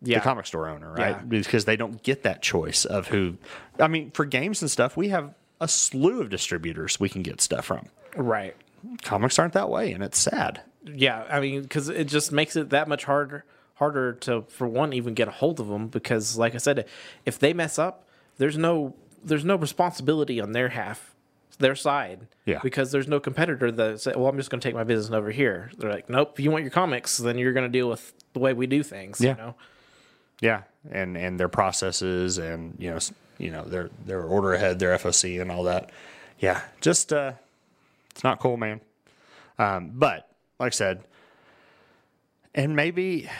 yeah. 0.02 0.18
the 0.18 0.24
comic 0.24 0.46
store 0.46 0.68
owner, 0.68 0.92
right? 0.92 1.16
Yeah. 1.16 1.22
Because 1.22 1.64
they 1.64 1.76
don't 1.76 2.02
get 2.02 2.22
that 2.22 2.42
choice 2.42 2.84
of 2.84 3.08
who. 3.08 3.36
I 3.78 3.88
mean, 3.88 4.10
for 4.10 4.24
games 4.24 4.62
and 4.62 4.70
stuff, 4.70 4.96
we 4.96 5.08
have 5.08 5.34
a 5.60 5.68
slew 5.68 6.20
of 6.20 6.30
distributors 6.30 6.98
we 6.98 7.08
can 7.08 7.22
get 7.22 7.40
stuff 7.40 7.66
from. 7.66 7.86
Right. 8.16 8.56
Comics 9.02 9.38
aren't 9.38 9.54
that 9.54 9.68
way, 9.68 9.92
and 9.92 10.02
it's 10.02 10.18
sad. 10.18 10.60
Yeah, 10.84 11.24
I 11.30 11.40
mean, 11.40 11.62
because 11.62 11.88
it 11.88 12.04
just 12.04 12.32
makes 12.32 12.56
it 12.56 12.70
that 12.70 12.88
much 12.88 13.04
harder 13.04 13.44
harder 13.74 14.12
to, 14.12 14.42
for 14.42 14.68
one, 14.68 14.92
even 14.92 15.14
get 15.14 15.28
a 15.28 15.32
hold 15.32 15.58
of 15.58 15.68
them. 15.68 15.88
Because, 15.88 16.36
like 16.36 16.54
I 16.54 16.58
said, 16.58 16.86
if 17.26 17.38
they 17.38 17.52
mess 17.52 17.78
up, 17.78 18.04
there's 18.38 18.58
no 18.58 18.94
there's 19.24 19.44
no 19.44 19.56
responsibility 19.56 20.40
on 20.40 20.52
their 20.52 20.70
half, 20.70 21.14
their 21.58 21.76
side. 21.76 22.26
Yeah. 22.44 22.60
Because 22.62 22.90
there's 22.90 23.08
no 23.08 23.20
competitor 23.20 23.70
that 23.70 24.00
say, 24.00 24.12
"Well, 24.16 24.28
I'm 24.28 24.36
just 24.36 24.50
going 24.50 24.60
to 24.60 24.66
take 24.66 24.74
my 24.74 24.84
business 24.84 25.12
over 25.12 25.30
here." 25.30 25.70
They're 25.78 25.90
like, 25.90 26.08
"Nope. 26.10 26.38
If 26.38 26.44
you 26.44 26.50
want 26.50 26.64
your 26.64 26.70
comics, 26.70 27.18
then 27.18 27.38
you're 27.38 27.52
going 27.52 27.70
to 27.70 27.78
deal 27.78 27.88
with 27.88 28.12
the 28.32 28.40
way 28.40 28.52
we 28.52 28.66
do 28.66 28.82
things." 28.82 29.20
Yeah. 29.20 29.30
You 29.30 29.36
know. 29.36 29.54
Yeah, 30.42 30.62
and 30.90 31.16
and 31.16 31.38
their 31.38 31.48
processes, 31.48 32.36
and 32.36 32.74
you 32.78 32.90
know, 32.90 32.98
you 33.38 33.50
know 33.52 33.62
their 33.62 33.90
their 34.04 34.22
order 34.22 34.52
ahead, 34.52 34.80
their 34.80 34.94
FOC, 34.98 35.40
and 35.40 35.50
all 35.50 35.62
that. 35.62 35.90
Yeah, 36.40 36.60
just 36.80 37.12
uh, 37.12 37.32
it's 38.10 38.24
not 38.24 38.40
cool, 38.40 38.56
man. 38.56 38.80
Um, 39.58 39.92
but 39.94 40.28
like 40.58 40.72
I 40.72 40.74
said, 40.74 41.04
and 42.54 42.74
maybe 42.74 43.30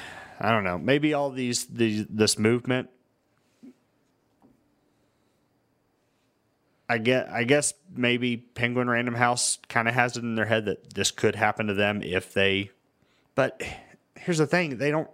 I 0.40 0.52
don't 0.52 0.62
know, 0.62 0.78
maybe 0.78 1.12
all 1.12 1.30
these 1.30 1.66
these 1.66 2.06
this 2.08 2.38
movement. 2.38 2.88
I 6.88 6.98
get. 6.98 7.28
I 7.30 7.42
guess 7.42 7.74
maybe 7.94 8.36
Penguin 8.36 8.88
Random 8.88 9.14
House 9.14 9.58
kind 9.68 9.88
of 9.88 9.94
has 9.94 10.16
it 10.16 10.22
in 10.22 10.36
their 10.36 10.44
head 10.44 10.66
that 10.66 10.94
this 10.94 11.10
could 11.10 11.34
happen 11.34 11.66
to 11.66 11.74
them 11.74 12.00
if 12.02 12.32
they. 12.32 12.70
But 13.34 13.60
here's 14.16 14.38
the 14.38 14.46
thing: 14.46 14.78
they 14.78 14.92
don't. 14.92 15.10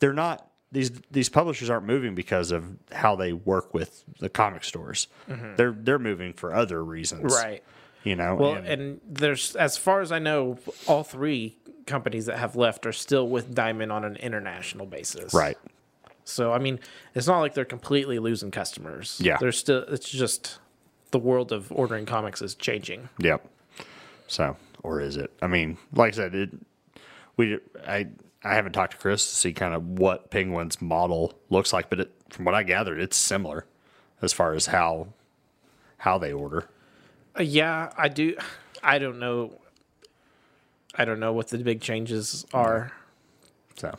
They're 0.00 0.12
not. 0.12 0.49
These 0.72 0.92
these 1.10 1.28
publishers 1.28 1.68
aren't 1.68 1.86
moving 1.86 2.14
because 2.14 2.52
of 2.52 2.76
how 2.92 3.16
they 3.16 3.32
work 3.32 3.74
with 3.74 4.04
the 4.20 4.28
comic 4.28 4.62
stores. 4.64 5.08
Mm-hmm. 5.28 5.56
They're 5.56 5.72
they're 5.72 5.98
moving 5.98 6.32
for 6.32 6.54
other 6.54 6.84
reasons, 6.84 7.32
Right. 7.34 7.62
You 8.04 8.16
know. 8.16 8.34
Well, 8.36 8.54
and- 8.54 8.66
and 8.66 9.00
there's, 9.06 9.54
as 9.56 9.76
far 9.76 10.00
as 10.00 10.10
I 10.12 10.18
know, 10.20 10.58
all 10.86 11.02
three 11.02 11.58
companies 11.86 12.26
that 12.26 12.38
have 12.38 12.54
left 12.56 12.86
are 12.86 12.92
still 12.92 13.28
with 13.28 13.52
Diamond 13.54 13.90
on 13.92 14.04
an 14.04 14.16
international 14.16 14.86
basis. 14.86 15.34
right. 15.34 15.58
So 16.24 16.52
I 16.52 16.58
mean, 16.58 16.78
it's 17.16 17.26
not 17.26 17.40
like 17.40 17.54
they're 17.54 17.64
completely 17.64 18.18
losing 18.20 18.52
customers. 18.52 19.18
Yeah. 19.20 19.38
They're 19.40 19.50
still. 19.52 19.82
It's 19.88 20.08
just 20.08 20.60
the 21.10 21.18
world 21.18 21.50
of 21.50 21.72
ordering 21.72 22.06
comics 22.06 22.40
is 22.40 22.54
changing. 22.54 23.08
Yep. 23.18 23.44
So, 24.28 24.56
or 24.84 25.00
is 25.00 25.16
it? 25.16 25.32
I 25.42 25.48
mean, 25.48 25.76
like 25.92 26.12
I 26.14 26.16
said, 26.16 26.34
it. 26.36 26.50
We 27.36 27.58
I 27.88 28.06
I 28.42 28.54
haven't 28.54 28.72
talked 28.72 28.92
to 28.92 28.98
Chris 28.98 29.28
to 29.28 29.36
see 29.36 29.52
kind 29.52 29.74
of 29.74 29.98
what 29.98 30.30
Penguin's 30.30 30.80
model 30.80 31.34
looks 31.50 31.72
like, 31.72 31.90
but 31.90 32.00
it, 32.00 32.12
from 32.30 32.46
what 32.46 32.54
I 32.54 32.62
gathered, 32.62 32.98
it's 32.98 33.16
similar 33.16 33.66
as 34.22 34.32
far 34.32 34.54
as 34.54 34.66
how 34.66 35.08
how 35.98 36.16
they 36.18 36.32
order. 36.32 36.68
Uh, 37.38 37.42
yeah, 37.42 37.92
I 37.96 38.08
do. 38.08 38.36
I 38.82 38.98
don't 38.98 39.18
know. 39.18 39.52
I 40.94 41.04
don't 41.04 41.20
know 41.20 41.32
what 41.32 41.48
the 41.48 41.58
big 41.58 41.80
changes 41.80 42.46
are. 42.54 42.92
So, 43.76 43.96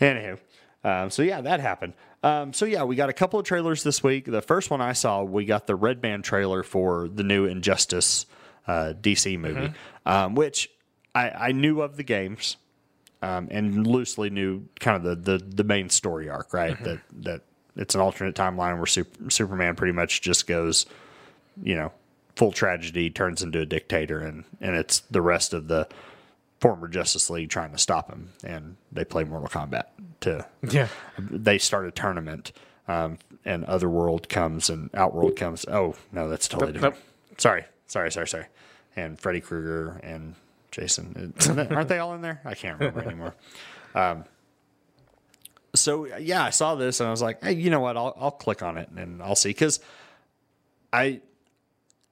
anywho, 0.00 0.38
um, 0.84 1.10
so 1.10 1.22
yeah, 1.22 1.40
that 1.40 1.60
happened. 1.60 1.94
Um, 2.22 2.52
so 2.52 2.66
yeah, 2.66 2.82
we 2.82 2.96
got 2.96 3.08
a 3.08 3.12
couple 3.12 3.38
of 3.38 3.46
trailers 3.46 3.82
this 3.82 4.02
week. 4.02 4.26
The 4.26 4.42
first 4.42 4.70
one 4.70 4.80
I 4.80 4.92
saw, 4.92 5.22
we 5.22 5.44
got 5.44 5.66
the 5.66 5.74
Red 5.74 6.00
Band 6.00 6.24
trailer 6.24 6.62
for 6.62 7.08
the 7.08 7.22
new 7.22 7.46
Injustice 7.46 8.26
uh, 8.66 8.92
DC 9.00 9.38
movie, 9.38 9.72
um, 10.04 10.34
which 10.34 10.68
I, 11.14 11.30
I 11.30 11.52
knew 11.52 11.80
of 11.80 11.96
the 11.96 12.02
games 12.02 12.56
um, 13.22 13.48
and 13.50 13.86
loosely 13.86 14.30
knew 14.30 14.66
kind 14.78 14.96
of 14.96 15.02
the, 15.24 15.38
the, 15.38 15.44
the 15.44 15.64
main 15.64 15.90
story 15.90 16.28
arc, 16.28 16.52
right? 16.52 16.82
That 16.82 17.00
that 17.20 17.42
it's 17.76 17.94
an 17.94 18.00
alternate 18.00 18.34
timeline 18.34 18.76
where 18.76 18.86
Super, 18.86 19.30
Superman 19.30 19.76
pretty 19.76 19.92
much 19.92 20.20
just 20.22 20.46
goes, 20.46 20.86
you 21.62 21.74
know, 21.74 21.92
full 22.36 22.52
tragedy, 22.52 23.10
turns 23.10 23.42
into 23.42 23.60
a 23.60 23.66
dictator, 23.66 24.20
and 24.20 24.44
and 24.60 24.76
it's 24.76 25.00
the 25.00 25.22
rest 25.22 25.52
of 25.52 25.68
the 25.68 25.88
former 26.60 26.88
Justice 26.88 27.30
League 27.30 27.50
trying 27.50 27.72
to 27.72 27.78
stop 27.78 28.10
him, 28.10 28.30
and 28.44 28.76
they 28.92 29.04
play 29.04 29.24
Mortal 29.24 29.48
Kombat 29.48 29.84
to. 30.20 30.46
Yeah. 30.68 30.88
They 31.18 31.58
start 31.58 31.86
a 31.86 31.90
tournament, 31.90 32.52
um, 32.88 33.18
and 33.44 33.64
Otherworld 33.64 34.28
comes 34.28 34.70
and 34.70 34.90
Outworld 34.94 35.36
comes. 35.36 35.64
Oh 35.66 35.94
no, 36.12 36.28
that's 36.28 36.48
totally 36.48 36.72
Nope, 36.72 36.94
different. 36.94 37.40
Sorry, 37.40 37.64
sorry, 37.86 38.12
sorry, 38.12 38.28
sorry. 38.28 38.46
And 38.96 39.18
Freddy 39.18 39.40
Krueger 39.40 40.00
and 40.02 40.34
Jason, 40.70 41.34
aren't 41.70 41.88
they 41.88 41.98
all 41.98 42.14
in 42.14 42.22
there? 42.22 42.40
I 42.44 42.54
can't 42.54 42.78
remember 42.78 43.02
anymore. 43.02 43.34
Um, 43.94 44.24
so 45.74 46.06
yeah, 46.16 46.44
I 46.44 46.50
saw 46.50 46.74
this 46.74 47.00
and 47.00 47.08
I 47.08 47.10
was 47.10 47.22
like, 47.22 47.42
hey, 47.42 47.52
you 47.52 47.70
know 47.70 47.80
what? 47.80 47.96
I'll 47.96 48.14
I'll 48.18 48.30
click 48.30 48.62
on 48.62 48.76
it 48.76 48.88
and 48.90 49.22
I'll 49.22 49.36
see 49.36 49.50
because 49.50 49.80
I 50.92 51.20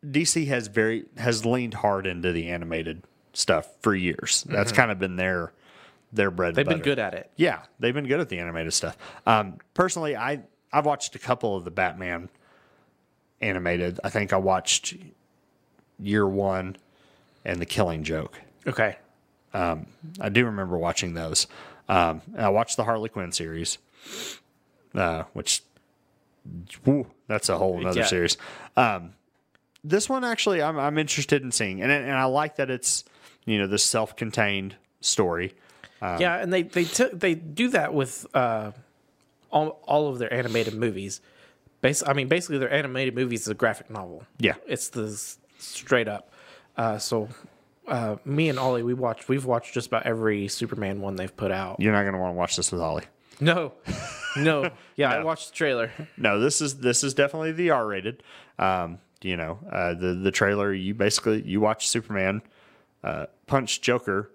DC 0.04 0.46
has 0.46 0.68
very 0.68 1.06
has 1.16 1.44
leaned 1.44 1.74
hard 1.74 2.06
into 2.06 2.32
the 2.32 2.48
animated 2.48 3.02
stuff 3.32 3.68
for 3.80 3.94
years. 3.94 4.44
That's 4.48 4.72
kind 4.72 4.90
of 4.90 4.98
been 4.98 5.16
their 5.16 5.52
their 6.12 6.30
bread. 6.30 6.50
and 6.50 6.56
Mm-hmm. 6.56 6.68
They've 6.68 6.76
been 6.76 6.84
good 6.84 6.98
at 6.98 7.14
it. 7.14 7.30
Yeah, 7.36 7.62
they've 7.78 7.94
been 7.94 8.06
good 8.06 8.20
at 8.20 8.28
the 8.28 8.38
animated 8.38 8.72
stuff. 8.72 8.96
Um, 9.26 9.58
personally, 9.74 10.16
I 10.16 10.42
I've 10.72 10.86
watched 10.86 11.14
a 11.14 11.18
couple 11.18 11.56
of 11.56 11.64
the 11.64 11.70
Batman 11.70 12.28
animated. 13.40 14.00
I 14.04 14.10
think 14.10 14.32
I 14.32 14.36
watched 14.36 14.94
Year 15.98 16.26
One 16.26 16.76
and 17.44 17.60
The 17.60 17.66
Killing 17.66 18.04
Joke. 18.04 18.40
Okay. 18.68 18.96
I 19.54 20.28
do 20.30 20.44
remember 20.44 20.76
watching 20.78 21.14
those. 21.14 21.46
Um, 21.88 22.20
and 22.34 22.42
I 22.42 22.48
watched 22.50 22.76
the 22.76 22.84
Harley 22.84 23.08
Quinn 23.08 23.32
series, 23.32 23.78
uh, 24.94 25.24
which 25.32 25.62
that's 27.26 27.48
a 27.48 27.58
whole 27.58 27.84
other 27.86 28.00
Yeah. 28.00 28.06
series. 28.06 28.36
Um, 28.76 29.14
this 29.84 30.08
one 30.08 30.24
actually, 30.24 30.60
I'm 30.62 30.78
I'm 30.78 30.98
interested 30.98 31.42
in 31.42 31.50
seeing, 31.52 31.82
and 31.82 31.90
and 31.90 32.12
I 32.12 32.24
like 32.24 32.56
that 32.56 32.70
it's 32.70 33.04
you 33.46 33.58
know 33.58 33.66
this 33.66 33.82
self-contained 33.84 34.76
story. 35.00 35.54
yeah, 36.02 36.36
and 36.36 36.52
they 36.52 36.62
they 36.62 36.84
took 36.84 37.18
they 37.18 37.34
do 37.34 37.68
that 37.70 37.94
with 37.94 38.26
uh, 38.34 38.72
all 39.50 39.80
all 39.84 40.08
of 40.08 40.18
their 40.18 40.32
animated 40.32 40.74
movies. 40.74 41.20
Bas- 41.80 42.02
I 42.06 42.12
mean, 42.12 42.28
basically, 42.28 42.58
their 42.58 42.72
animated 42.72 43.14
movies 43.14 43.42
is 43.42 43.48
a 43.48 43.54
graphic 43.54 43.88
novel. 43.88 44.24
Yeah. 44.38 44.54
it's 44.66 44.88
the 44.88 45.08
straight 45.58 46.08
up. 46.08 46.32
Uh, 46.76 46.98
so, 46.98 47.28
uh, 47.88 48.16
me 48.24 48.48
and 48.48 48.58
Ollie, 48.58 48.82
we 48.82 48.94
watched. 48.94 49.28
We've 49.28 49.44
watched 49.44 49.74
just 49.74 49.86
about 49.88 50.04
every 50.04 50.48
Superman 50.48 51.00
one 51.00 51.16
they've 51.16 51.34
put 51.36 51.50
out. 51.50 51.80
You're 51.80 51.92
not 51.92 52.02
going 52.02 52.14
to 52.14 52.18
want 52.20 52.32
to 52.34 52.36
watch 52.36 52.56
this 52.56 52.70
with 52.72 52.80
Ollie. 52.80 53.04
No, 53.40 53.72
no. 54.36 54.70
Yeah, 54.96 55.12
I 55.14 55.22
watched 55.22 55.50
the 55.50 55.54
trailer. 55.56 55.92
No, 56.16 56.40
this 56.40 56.60
is 56.60 56.78
this 56.78 57.04
is 57.04 57.14
definitely 57.14 57.52
the 57.52 57.70
R 57.70 57.86
rated. 57.86 58.22
Um, 58.58 58.98
you 59.22 59.36
know, 59.36 59.60
uh, 59.70 59.94
the 59.94 60.14
the 60.14 60.32
trailer. 60.32 60.72
You 60.72 60.92
basically 60.92 61.42
you 61.42 61.60
watch 61.60 61.86
Superman 61.88 62.42
uh, 63.04 63.26
punch 63.46 63.80
Joker 63.80 64.30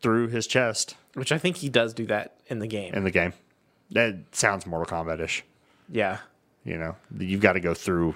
through 0.00 0.28
his 0.28 0.46
chest 0.46 0.96
Which 1.14 1.32
I 1.32 1.38
think 1.38 1.56
he 1.58 1.68
does 1.68 1.94
do 1.94 2.06
that 2.06 2.34
in 2.48 2.58
the 2.60 2.66
game. 2.66 2.94
in 2.94 3.04
the 3.04 3.10
game. 3.10 3.32
That 3.90 4.16
sounds 4.32 4.66
Mortal 4.66 4.96
Kombat 5.04 5.20
ish. 5.20 5.44
yeah. 5.90 6.18
You 6.64 6.78
know, 6.78 6.94
you've 7.18 7.40
got 7.40 7.54
to 7.54 7.60
go 7.60 7.74
through 7.74 8.14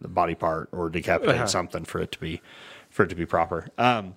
the 0.00 0.08
body 0.08 0.34
part 0.34 0.68
or 0.72 0.90
decapitate 0.90 1.36
Uh-huh. 1.36 1.46
something 1.46 1.84
for 1.84 2.00
it 2.00 2.10
to 2.10 2.18
be 2.18 2.40
for 3.00 3.04
it 3.04 3.08
to 3.08 3.14
be 3.16 3.24
proper. 3.24 3.66
Um, 3.78 4.14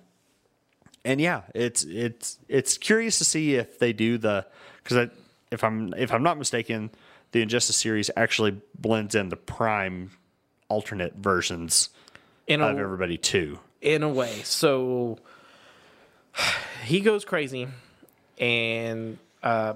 and 1.06 1.18
yeah, 1.18 1.42
it's 1.54 1.84
it's 1.84 2.38
it's 2.48 2.76
curious 2.76 3.16
to 3.16 3.24
see 3.24 3.54
if 3.54 3.78
they 3.78 3.94
do 3.94 4.18
the 4.18 4.46
because 4.82 5.08
if 5.50 5.64
I'm 5.64 5.94
if 5.94 6.12
I'm 6.12 6.22
not 6.22 6.36
mistaken, 6.36 6.90
the 7.32 7.40
Injustice 7.40 7.78
series 7.78 8.10
actually 8.14 8.60
blends 8.78 9.14
in 9.14 9.30
the 9.30 9.36
Prime 9.36 10.10
alternate 10.68 11.14
versions 11.14 11.88
In 12.46 12.60
a, 12.60 12.66
of 12.66 12.78
everybody 12.78 13.16
too. 13.16 13.58
in 13.80 14.02
a 14.02 14.08
way. 14.08 14.42
So 14.44 15.16
he 16.84 17.00
goes 17.00 17.24
crazy 17.24 17.68
and 18.38 19.16
uh, 19.42 19.74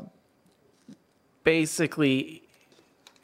basically 1.45 2.43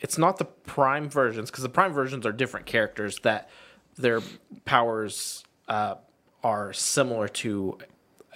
it's 0.00 0.17
not 0.17 0.38
the 0.38 0.47
prime 0.47 1.11
versions 1.11 1.50
because 1.50 1.62
the 1.62 1.69
prime 1.69 1.93
versions 1.93 2.25
are 2.25 2.33
different 2.33 2.64
characters 2.64 3.19
that 3.21 3.50
their 3.97 4.23
powers 4.64 5.45
uh, 5.68 5.97
are 6.42 6.73
similar 6.73 7.28
to 7.28 7.78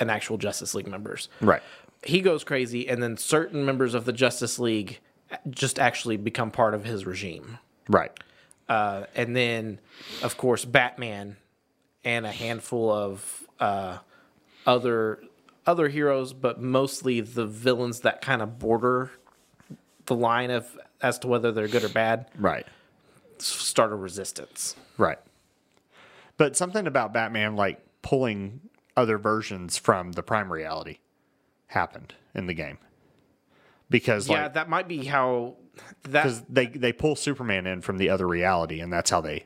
an 0.00 0.11
actual 0.11 0.38
Justice 0.38 0.75
League 0.75 0.87
members. 0.87 1.28
Right. 1.40 1.62
He 2.02 2.20
goes 2.20 2.44
crazy 2.44 2.88
and 2.88 3.02
then 3.02 3.16
certain 3.16 3.64
members 3.64 3.94
of 3.94 4.04
the 4.04 4.12
Justice 4.12 4.58
League 4.58 5.00
just 5.50 5.78
actually 5.78 6.16
become 6.16 6.50
part 6.50 6.75
of 6.75 6.85
his 6.85 7.04
regime. 7.04 7.58
Right. 7.88 8.12
Uh, 8.68 9.04
and 9.14 9.35
then, 9.35 9.80
of 10.23 10.37
course, 10.37 10.64
Batman 10.64 11.37
and 12.04 12.26
a 12.26 12.32
handful 12.32 12.90
of 12.90 13.44
uh, 13.58 13.99
other 14.66 15.20
other 15.66 15.88
heroes, 15.88 16.32
but 16.32 16.62
mostly 16.62 17.20
the 17.20 17.44
villains 17.44 18.00
that 18.00 18.23
kind 18.23 18.40
of 18.40 18.58
border 18.58 19.11
the 20.06 20.14
line 20.14 20.50
of 20.50 20.78
as 21.02 21.18
to 21.20 21.26
whether 21.26 21.52
they're 21.52 21.68
good 21.68 21.85
or 21.85 21.88
bad. 21.90 22.26
Right. 22.38 22.66
Start 23.38 23.92
a 23.92 23.94
resistance. 23.94 24.75
Right. 24.97 25.18
But 26.38 26.57
something 26.57 26.87
about 26.87 27.12
Batman 27.12 27.54
like 27.57 27.80
pulling 28.00 28.61
other 28.97 29.18
versions 29.18 29.76
from 29.76 30.12
the 30.12 30.23
prime 30.23 30.50
reality 30.50 30.99
happened 31.66 32.14
in 32.35 32.47
the 32.47 32.54
game. 32.54 32.78
Because 33.90 34.28
yeah, 34.28 34.45
like 34.45 34.54
that 34.54 34.68
might 34.68 34.88
be 34.88 35.04
how 35.04 35.57
that 36.04 36.23
because 36.25 36.42
they 36.49 36.66
they 36.66 36.92
pull 36.92 37.16
Superman 37.16 37.66
in 37.66 37.80
from 37.83 37.99
the 37.99 38.09
other 38.11 38.26
reality 38.26 38.80
and 38.80 38.92
that's 38.92 39.11
how 39.11 39.21
they 39.21 39.45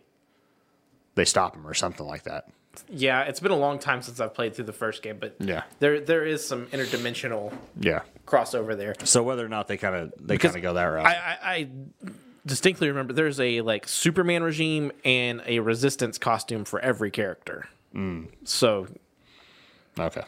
they 1.14 1.24
stop 1.24 1.54
him 1.56 1.66
or 1.66 1.74
something 1.74 2.06
like 2.06 2.22
that. 2.24 2.48
Yeah, 2.88 3.22
it's 3.22 3.38
been 3.40 3.52
a 3.52 3.56
long 3.58 3.78
time 3.78 4.00
since 4.02 4.18
I've 4.18 4.32
played 4.34 4.54
through 4.54 4.64
the 4.64 4.72
first 4.72 5.02
game, 5.02 5.18
but 5.20 5.36
Yeah. 5.38 5.62
there 5.78 6.00
there 6.00 6.24
is 6.24 6.44
some 6.46 6.66
interdimensional 6.68 7.52
Yeah. 7.78 8.00
crossover 8.26 8.76
there. 8.76 8.94
So 9.04 9.22
whether 9.22 9.44
or 9.44 9.48
not 9.48 9.68
they 9.68 9.76
kind 9.76 9.94
of 9.94 10.12
they 10.18 10.38
kind 10.38 10.56
of 10.56 10.62
go 10.62 10.74
that 10.74 10.84
route. 10.84 11.06
I, 11.06 11.12
I, 11.14 11.38
I 11.54 11.68
distinctly 12.46 12.88
remember 12.88 13.12
there's 13.12 13.40
a 13.40 13.60
like 13.60 13.86
Superman 13.88 14.42
regime 14.42 14.92
and 15.04 15.42
a 15.46 15.60
Resistance 15.60 16.18
costume 16.18 16.64
for 16.64 16.80
every 16.80 17.10
character. 17.10 17.68
Mm. 17.94 18.28
So 18.44 18.88
Okay. 19.98 20.22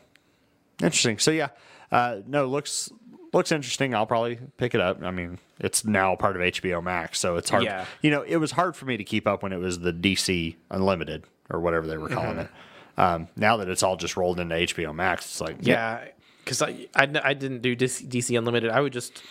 Interesting. 0.82 1.18
So 1.18 1.30
yeah, 1.30 1.48
uh, 1.90 2.18
no 2.26 2.46
looks 2.46 2.90
looks 3.32 3.52
interesting. 3.52 3.94
I'll 3.94 4.06
probably 4.06 4.38
pick 4.56 4.74
it 4.74 4.80
up. 4.80 5.02
I 5.02 5.10
mean, 5.10 5.38
it's 5.58 5.84
now 5.84 6.16
part 6.16 6.36
of 6.36 6.42
HBO 6.42 6.82
Max, 6.82 7.18
so 7.18 7.36
it's 7.36 7.50
hard. 7.50 7.64
Yeah. 7.64 7.86
You 8.02 8.10
know, 8.10 8.22
it 8.22 8.36
was 8.36 8.52
hard 8.52 8.76
for 8.76 8.84
me 8.84 8.96
to 8.96 9.04
keep 9.04 9.26
up 9.26 9.42
when 9.42 9.52
it 9.52 9.58
was 9.58 9.80
the 9.80 9.92
DC 9.92 10.56
Unlimited 10.70 11.24
or 11.50 11.60
whatever 11.60 11.86
they 11.86 11.96
were 11.96 12.08
calling 12.08 12.38
it. 12.38 12.48
Um, 12.96 13.28
now 13.36 13.56
that 13.56 13.68
it's 13.68 13.82
all 13.82 13.96
just 13.96 14.16
rolled 14.16 14.38
into 14.40 14.54
HBO 14.54 14.94
Max, 14.94 15.26
it's 15.26 15.40
like 15.40 15.56
yeah, 15.60 16.04
because 16.44 16.62
I, 16.62 16.86
I 16.94 17.08
I 17.22 17.34
didn't 17.34 17.62
do 17.62 17.74
DC, 17.74 18.06
DC 18.08 18.36
Unlimited. 18.36 18.70
I 18.70 18.80
would 18.80 18.92
just 18.92 19.22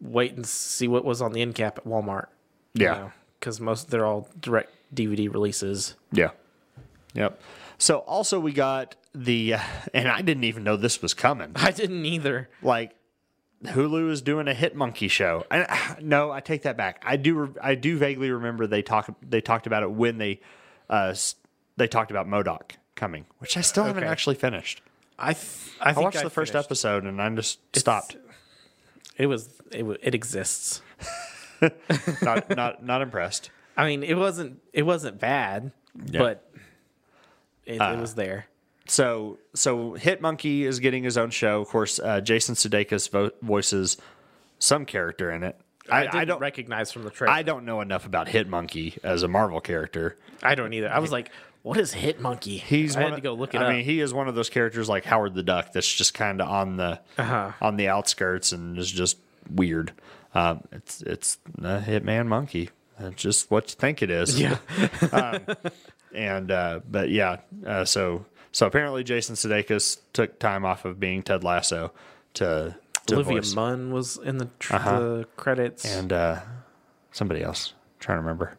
wait 0.00 0.34
and 0.34 0.46
see 0.46 0.88
what 0.88 1.04
was 1.04 1.20
on 1.22 1.32
the 1.32 1.42
end 1.42 1.54
cap 1.54 1.78
at 1.78 1.84
Walmart. 1.84 2.26
Yeah. 2.74 3.10
because 3.40 3.60
most 3.60 3.90
they're 3.90 4.06
all 4.06 4.28
direct 4.40 4.72
DVD 4.94 5.32
releases. 5.32 5.94
Yeah. 6.12 6.30
Yep. 7.14 7.40
So 7.78 7.98
also 7.98 8.38
we 8.38 8.52
got 8.52 8.96
the, 9.14 9.54
and 9.94 10.08
I 10.08 10.22
didn't 10.22 10.44
even 10.44 10.64
know 10.64 10.76
this 10.76 11.02
was 11.02 11.14
coming. 11.14 11.52
I 11.56 11.70
didn't 11.70 12.04
either. 12.04 12.48
Like 12.62 12.94
Hulu 13.64 14.10
is 14.10 14.22
doing 14.22 14.48
a 14.48 14.54
Hit 14.54 14.76
Monkey 14.76 15.08
show. 15.08 15.44
I, 15.50 15.96
no, 16.00 16.30
I 16.30 16.40
take 16.40 16.62
that 16.62 16.76
back. 16.76 17.02
I 17.04 17.16
do. 17.16 17.54
I 17.62 17.74
do 17.74 17.98
vaguely 17.98 18.30
remember 18.30 18.66
they 18.66 18.82
talk. 18.82 19.12
They 19.22 19.40
talked 19.40 19.66
about 19.66 19.82
it 19.82 19.90
when 19.90 20.18
they, 20.18 20.40
uh, 20.88 21.14
they 21.76 21.88
talked 21.88 22.10
about 22.10 22.26
MODOK 22.26 22.72
coming, 22.94 23.26
which 23.38 23.56
I 23.56 23.62
still 23.62 23.84
haven't 23.84 24.04
actually 24.04 24.36
finished. 24.36 24.82
I 25.18 25.32
th- 25.32 25.72
I, 25.80 25.90
I 25.90 25.92
watched 25.94 26.22
the 26.22 26.30
first 26.30 26.54
episode 26.54 27.04
and 27.04 27.20
I 27.20 27.28
just 27.34 27.58
stopped. 27.76 28.16
It 29.18 29.26
was 29.26 29.48
it, 29.72 29.84
it 30.02 30.14
exists. 30.14 30.80
not 32.22 32.48
not 32.56 32.84
not 32.84 33.02
impressed. 33.02 33.50
I 33.76 33.86
mean, 33.86 34.02
it 34.02 34.14
wasn't 34.16 34.60
it 34.72 34.82
wasn't 34.82 35.18
bad, 35.20 35.72
Yeah. 36.06 36.20
but 36.20 36.50
it, 37.66 37.78
Uh, 37.80 37.94
it 37.94 38.00
was 38.00 38.14
there. 38.14 38.46
So 38.86 39.38
so 39.54 39.94
Hit 39.94 40.20
Monkey 40.20 40.64
is 40.64 40.80
getting 40.80 41.02
his 41.04 41.18
own 41.18 41.30
show. 41.30 41.60
Of 41.60 41.68
course, 41.68 41.98
uh, 41.98 42.20
Jason 42.20 42.54
Sudeikis 42.54 43.10
vo- 43.10 43.30
voices 43.42 43.96
some 44.58 44.84
character 44.86 45.30
in 45.30 45.42
it. 45.42 45.60
I, 45.90 46.04
I, 46.06 46.08
I 46.20 46.24
don't. 46.26 46.40
recognize 46.40 46.92
from 46.92 47.04
the 47.04 47.10
trailer. 47.10 47.32
I 47.32 47.42
don't 47.42 47.64
know 47.64 47.80
enough 47.80 48.04
about 48.06 48.28
Hit 48.28 48.46
Monkey 48.48 48.98
as 49.02 49.22
a 49.22 49.28
Marvel 49.28 49.60
character. 49.60 50.16
I 50.42 50.54
don't 50.54 50.72
either. 50.74 50.90
I 50.90 50.98
was 50.98 51.10
like, 51.10 51.30
"What 51.68 51.78
is 51.78 51.92
Hit 51.92 52.20
Monkey?" 52.20 52.56
He's 52.58 52.96
I 52.96 53.02
one 53.02 53.10
had 53.12 53.16
to 53.16 53.22
go 53.22 53.34
look 53.34 53.54
it 53.54 53.60
I 53.60 53.66
up. 53.66 53.72
mean, 53.72 53.84
he 53.84 54.00
is 54.00 54.12
one 54.14 54.28
of 54.28 54.34
those 54.34 54.48
characters 54.50 54.88
like 54.88 55.04
Howard 55.04 55.34
the 55.34 55.42
Duck 55.42 55.72
that's 55.72 55.92
just 55.92 56.14
kind 56.14 56.40
of 56.40 56.48
on 56.48 56.76
the 56.76 57.00
Uh-huh. 57.18 57.52
on 57.60 57.76
the 57.76 57.88
outskirts 57.88 58.52
and 58.52 58.78
is 58.78 58.90
just 58.90 59.18
weird. 59.50 59.92
Um, 60.34 60.62
it's 60.72 61.02
it's 61.02 61.38
a 61.58 61.80
Hitman 61.80 62.26
Monkey. 62.26 62.70
It's 63.00 63.22
just 63.22 63.50
what 63.50 63.70
you 63.70 63.76
think 63.76 64.02
it 64.02 64.10
is. 64.10 64.38
yeah, 64.40 64.58
And 66.14 66.50
uh, 66.50 66.80
but 66.90 67.10
yeah, 67.10 67.36
uh, 67.66 67.84
so 67.84 68.24
so 68.50 68.66
apparently 68.66 69.04
Jason 69.04 69.34
Sudeikis 69.36 69.98
took 70.12 70.38
time 70.38 70.64
off 70.64 70.84
of 70.84 70.98
being 70.98 71.22
Ted 71.22 71.44
Lasso 71.44 71.92
to 72.34 72.74
to 73.06 73.14
Olivia 73.14 73.36
voice 73.36 73.54
Munn 73.54 73.92
was 73.92 74.16
in 74.18 74.38
the, 74.38 74.48
tr- 74.58 74.74
Uh-huh. 74.76 74.98
the 75.00 75.26
credits. 75.36 75.84
and 75.84 76.12
uh, 76.12 76.40
somebody 77.12 77.42
else. 77.42 77.72
trying 78.00 78.16
to 78.16 78.20
remember. 78.22 78.56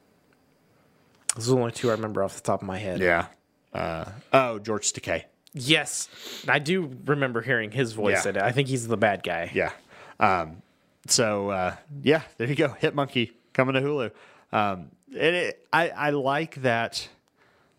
Those 1.36 1.50
are 1.50 1.56
the 1.56 1.60
only 1.60 1.72
two 1.72 1.90
I 1.90 1.94
remember 1.94 2.24
off 2.24 2.36
the 2.36 2.42
top 2.42 2.62
of 2.62 2.68
my 2.68 2.78
head. 2.78 3.00
Yeah. 3.00 3.28
Uh, 3.74 4.06
oh, 4.34 4.60
George 4.60 4.92
Takei. 4.94 5.26
Yes, 5.54 6.10
I 6.48 6.60
do 6.60 6.96
remember 7.06 7.42
hearing 7.42 7.72
his 7.72 7.94
voice 7.94 8.24
Yeah. 8.26 8.30
in 8.32 8.36
it. 8.38 8.42
I 8.44 8.52
think 8.52 8.68
he's 8.68 8.88
the 8.88 8.98
bad 8.98 9.24
guy. 9.24 9.52
Yeah. 9.54 9.72
Um, 10.20 10.62
so 11.08 11.50
uh, 11.50 11.76
yeah, 12.04 12.22
there 12.38 12.48
you 12.48 12.56
go. 12.56 12.70
Hit 12.70 12.94
Monkey 12.94 13.32
coming 13.54 13.74
to 13.76 13.82
Hulu. 13.82 14.12
Um, 14.52 14.90
and 15.08 15.36
it, 15.36 15.68
I 15.74 15.90
I 15.90 16.10
like 16.12 16.56
that. 16.62 17.08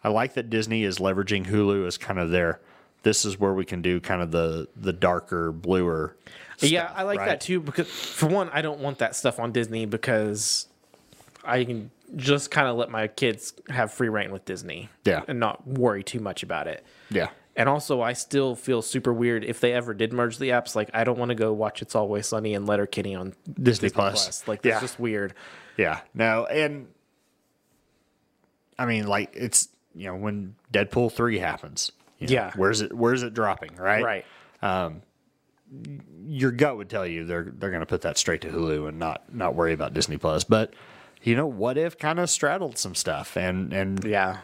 I 0.03 0.09
like 0.09 0.35
that 0.35 0.51
Disney 0.51 0.83
is 0.83 0.99
leveraging 0.99 1.47
Hulu 1.47 1.87
as 1.87 1.97
kind 1.99 2.19
of 2.19 2.31
their. 2.31 2.61
This 3.03 3.25
is 3.25 3.39
where 3.39 3.53
we 3.55 3.65
can 3.65 3.83
do 3.83 4.01
kind 4.01 4.21
of 4.21 4.31
the 4.31 4.69
the 4.77 4.93
darker, 4.93 5.53
bluer. 5.53 6.17
Stuff, 6.57 6.71
yeah, 6.71 6.93
I 6.95 7.05
like 7.05 7.19
right? 7.21 7.27
that 7.27 7.41
too 7.41 7.61
because 7.61 7.89
for 7.89 8.27
one, 8.27 8.51
I 8.53 8.63
don't 8.63 8.81
want 8.81 8.99
that 8.99 9.15
stuff 9.17 9.39
on 9.39 9.53
Disney 9.53 9.87
because 9.87 10.67
I 11.45 11.65
can 11.65 11.91
just 12.17 12.51
kind 12.51 12.69
of 12.69 12.77
let 12.77 12.91
my 12.91 13.07
kids 13.09 13.53
have 13.69 13.93
free 13.93 14.09
reign 14.09 14.33
with 14.33 14.45
Disney. 14.45 14.89
Yeah. 15.05 15.23
and 15.29 15.41
not 15.41 15.67
worry 15.67 16.03
too 16.03 16.21
much 16.21 16.43
about 16.43 16.67
it. 16.67 16.85
Yeah. 17.11 17.31
And 17.57 17.69
also, 17.69 18.01
I 18.01 18.13
still 18.15 18.55
feel 18.55 18.81
super 18.81 19.13
weird 19.13 19.45
if 19.45 19.61
they 19.61 19.73
ever 19.73 19.93
did 19.93 20.13
merge 20.13 20.39
the 20.39 20.51
apps. 20.51 20.75
Like, 20.75 20.89
I 20.95 21.05
don't 21.05 21.19
want 21.19 21.31
to 21.31 21.35
go 21.35 21.53
watch 21.53 21.83
It's 21.83 21.95
Always 21.95 22.27
Sunny 22.27 22.55
and 22.55 22.67
Letterkenny 22.67 23.15
on 23.15 23.35
Disney, 23.61 23.91
Plus. 23.91 24.47
Like, 24.49 24.63
that's 24.63 24.75
yeah. 24.75 24.81
just 24.81 25.01
weird. 25.01 25.35
Yeah. 25.77 26.01
No, 26.15 26.47
and 26.47 26.87
I 28.79 28.87
mean, 28.87 29.07
like 29.07 29.31
it's 29.35 29.69
you 29.95 30.07
know 30.07 30.17
when 30.17 30.55
Deadpool 30.73 31.13
three 31.13 31.39
happens. 31.39 31.93
you 32.19 32.29
know, 32.29 32.33
Yeah. 32.33 32.53
Where's 32.57 32.81
it? 32.81 32.93
Where's 32.95 33.23
it 33.23 33.35
dropping? 33.35 33.77
Right. 33.77 34.03
Right. 34.03 34.25
Um, 34.63 35.03
Your 36.25 36.53
gut 36.53 36.77
would 36.77 36.89
tell 36.89 37.07
you 37.07 37.25
they're 37.27 37.45
they're 37.45 37.71
going 37.71 37.81
to 37.81 37.87
put 37.87 38.03
that 38.03 38.17
straight 38.17 38.41
to 38.43 38.49
Hulu 38.49 38.89
and 38.89 38.99
not 38.99 39.35
not 39.35 39.55
worry 39.55 39.73
about 39.73 39.93
Disney 39.93 40.17
Plus. 40.17 40.45
But 40.45 40.73
you 41.23 41.37
know, 41.37 41.47
what 41.47 41.77
if 41.79 41.99
kind 41.99 42.19
of 42.19 42.31
straddled 42.31 42.79
some 42.79 42.95
stuff 42.95 43.37
and 43.37 43.73
and 43.73 44.05
Yeah. 44.05 44.39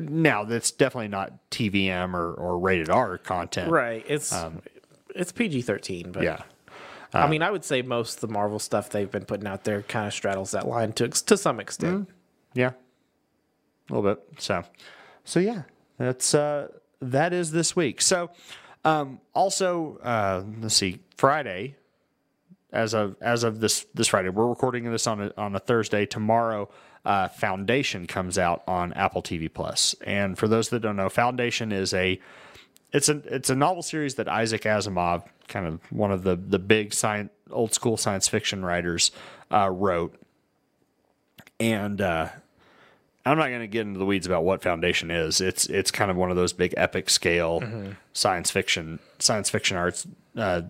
now 0.00 0.44
that's 0.44 0.70
definitely 0.70 1.08
not 1.08 1.32
TVM 1.50 2.14
or 2.14 2.32
or 2.34 2.58
rated 2.58 2.88
R 2.90 3.18
content. 3.18 3.70
Right. 3.70 4.04
It's 4.08 4.34
it's 5.14 5.32
PG 5.32 5.62
thirteen, 5.62 6.12
but 6.12 6.20
Um, 6.20 6.24
Yeah. 6.24 6.42
I 7.14 7.26
mean, 7.28 7.42
I 7.42 7.50
would 7.50 7.64
say 7.64 7.80
most 7.82 8.16
of 8.16 8.20
the 8.20 8.28
Marvel 8.28 8.58
stuff 8.58 8.90
they've 8.90 9.10
been 9.10 9.24
putting 9.24 9.46
out 9.46 9.64
there 9.64 9.82
kind 9.82 10.06
of 10.06 10.12
straddles 10.14 10.50
that 10.52 10.66
line 10.66 10.92
to 10.94 11.08
to 11.08 11.36
some 11.36 11.60
extent. 11.60 12.08
Yeah. 12.54 12.72
A 13.90 13.94
little 13.94 14.14
bit. 14.14 14.22
So, 14.42 14.64
so 15.24 15.40
yeah, 15.40 15.62
that's, 15.96 16.34
uh, 16.34 16.68
that 17.00 17.32
is 17.32 17.52
this 17.52 17.74
week. 17.74 18.02
So, 18.02 18.30
um, 18.84 19.20
also, 19.34 19.96
uh, 20.02 20.42
let's 20.60 20.74
see, 20.74 21.00
Friday, 21.16 21.76
as 22.72 22.94
of, 22.94 23.16
as 23.20 23.44
of 23.44 23.60
this, 23.60 23.86
this 23.94 24.08
Friday, 24.08 24.28
we're 24.28 24.46
recording 24.46 24.90
this 24.90 25.06
on 25.06 25.22
a, 25.22 25.32
on 25.36 25.54
a 25.54 25.58
Thursday. 25.58 26.06
Tomorrow, 26.06 26.68
uh, 27.04 27.28
Foundation 27.28 28.06
comes 28.06 28.38
out 28.38 28.62
on 28.66 28.92
Apple 28.92 29.22
TV 29.22 29.52
Plus. 29.52 29.94
And 30.04 30.36
for 30.36 30.48
those 30.48 30.68
that 30.70 30.80
don't 30.80 30.96
know, 30.96 31.08
Foundation 31.08 31.72
is 31.72 31.94
a, 31.94 32.20
it's 32.92 33.08
a 33.08 33.18
it's 33.26 33.50
a 33.50 33.54
novel 33.54 33.82
series 33.82 34.14
that 34.14 34.28
Isaac 34.28 34.62
Asimov, 34.62 35.24
kind 35.46 35.66
of 35.66 35.80
one 35.92 36.10
of 36.10 36.22
the 36.22 36.36
the 36.36 36.58
big 36.58 36.94
science 36.94 37.30
old 37.50 37.74
school 37.74 37.96
science 37.96 38.28
fiction 38.28 38.64
writers, 38.64 39.10
uh, 39.50 39.68
wrote. 39.70 40.14
And 41.60 42.00
uh, 42.00 42.28
I'm 43.28 43.38
not 43.38 43.48
going 43.48 43.60
to 43.60 43.66
get 43.66 43.82
into 43.82 43.98
the 43.98 44.06
weeds 44.06 44.26
about 44.26 44.44
what 44.44 44.62
Foundation 44.62 45.10
is. 45.10 45.40
It's 45.40 45.66
it's 45.66 45.90
kind 45.90 46.10
of 46.10 46.16
one 46.16 46.30
of 46.30 46.36
those 46.36 46.52
big 46.52 46.74
epic 46.76 47.10
scale 47.10 47.60
science 48.12 48.50
fiction 48.50 48.98
science 49.18 49.50
fiction 49.50 49.76
arts 49.76 50.06
uh, 50.36 50.62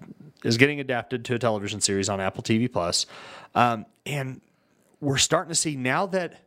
is 0.44 0.56
getting 0.56 0.80
adapted 0.80 1.24
to 1.26 1.34
a 1.34 1.38
television 1.38 1.80
series 1.80 2.08
on 2.08 2.20
Apple 2.20 2.42
TV 2.42 2.70
Plus, 2.70 3.06
um, 3.54 3.86
and 4.04 4.40
we're 5.00 5.18
starting 5.18 5.50
to 5.50 5.54
see 5.54 5.76
now 5.76 6.06
that 6.06 6.40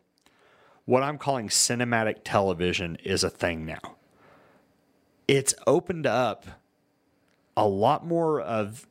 what 0.85 1.03
I'm 1.03 1.17
calling 1.17 1.47
cinematic 1.47 2.17
television 2.23 2.97
is 3.03 3.23
a 3.23 3.29
thing 3.29 3.65
now. 3.65 3.95
It's 5.27 5.53
opened 5.65 6.05
up 6.05 6.45
a 7.55 7.67
lot 7.67 8.05
more 8.05 8.41
of 8.41 8.87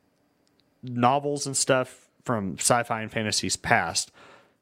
novels 0.81 1.45
and 1.45 1.55
stuff 1.55 2.09
from 2.23 2.55
sci-fi 2.57 3.01
and 3.01 3.11
fantasies 3.11 3.55
past 3.55 4.11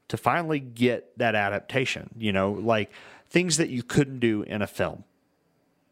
to 0.09 0.17
finally 0.17 0.59
get 0.59 1.17
that 1.17 1.33
adaptation, 1.35 2.09
you 2.17 2.31
know, 2.33 2.51
like 2.51 2.91
things 3.29 3.57
that 3.57 3.69
you 3.69 3.81
couldn't 3.83 4.19
do 4.19 4.41
in 4.43 4.61
a 4.61 4.67
film. 4.67 5.03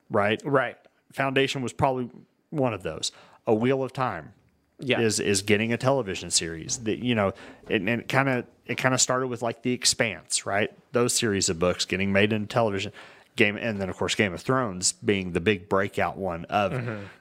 Right? 0.10 0.42
Right. 0.46 0.78
Foundation 1.12 1.62
was 1.62 1.74
probably 1.74 2.10
one 2.50 2.74
of 2.74 2.84
those. 2.84 3.12
A 3.46 3.54
Wheel 3.54 3.84
of 3.84 3.94
Time 3.94 4.34
Yeah. 4.80 5.00
is 5.00 5.20
is 5.20 5.42
getting 5.42 5.72
a 5.74 5.78
television 5.78 6.30
series 6.32 6.80
that 6.80 7.00
you 7.00 7.16
know 7.16 7.34
and, 7.70 7.88
and 7.90 8.02
it 8.02 8.10
kind 8.10 8.30
of 8.30 8.46
it 8.66 8.76
kind 8.76 8.94
of 8.94 9.02
started 9.02 9.28
with 9.28 9.42
like 9.42 9.62
the 9.64 9.72
expanse 9.72 10.46
right 10.46 10.72
those 10.92 11.14
series 11.14 11.48
of 11.50 11.58
books 11.58 11.86
getting 11.86 12.12
made 12.12 12.32
into 12.34 12.48
television 12.48 12.92
Game, 13.38 13.56
and 13.56 13.80
then 13.80 13.88
of 13.88 13.96
course 13.98 14.16
Game 14.16 14.34
of 14.34 14.42
Thrones 14.42 14.94
being 14.94 15.34
the 15.34 15.40
big 15.40 15.70
breakout 15.70 16.18
one 16.18 16.46
of 16.46 16.74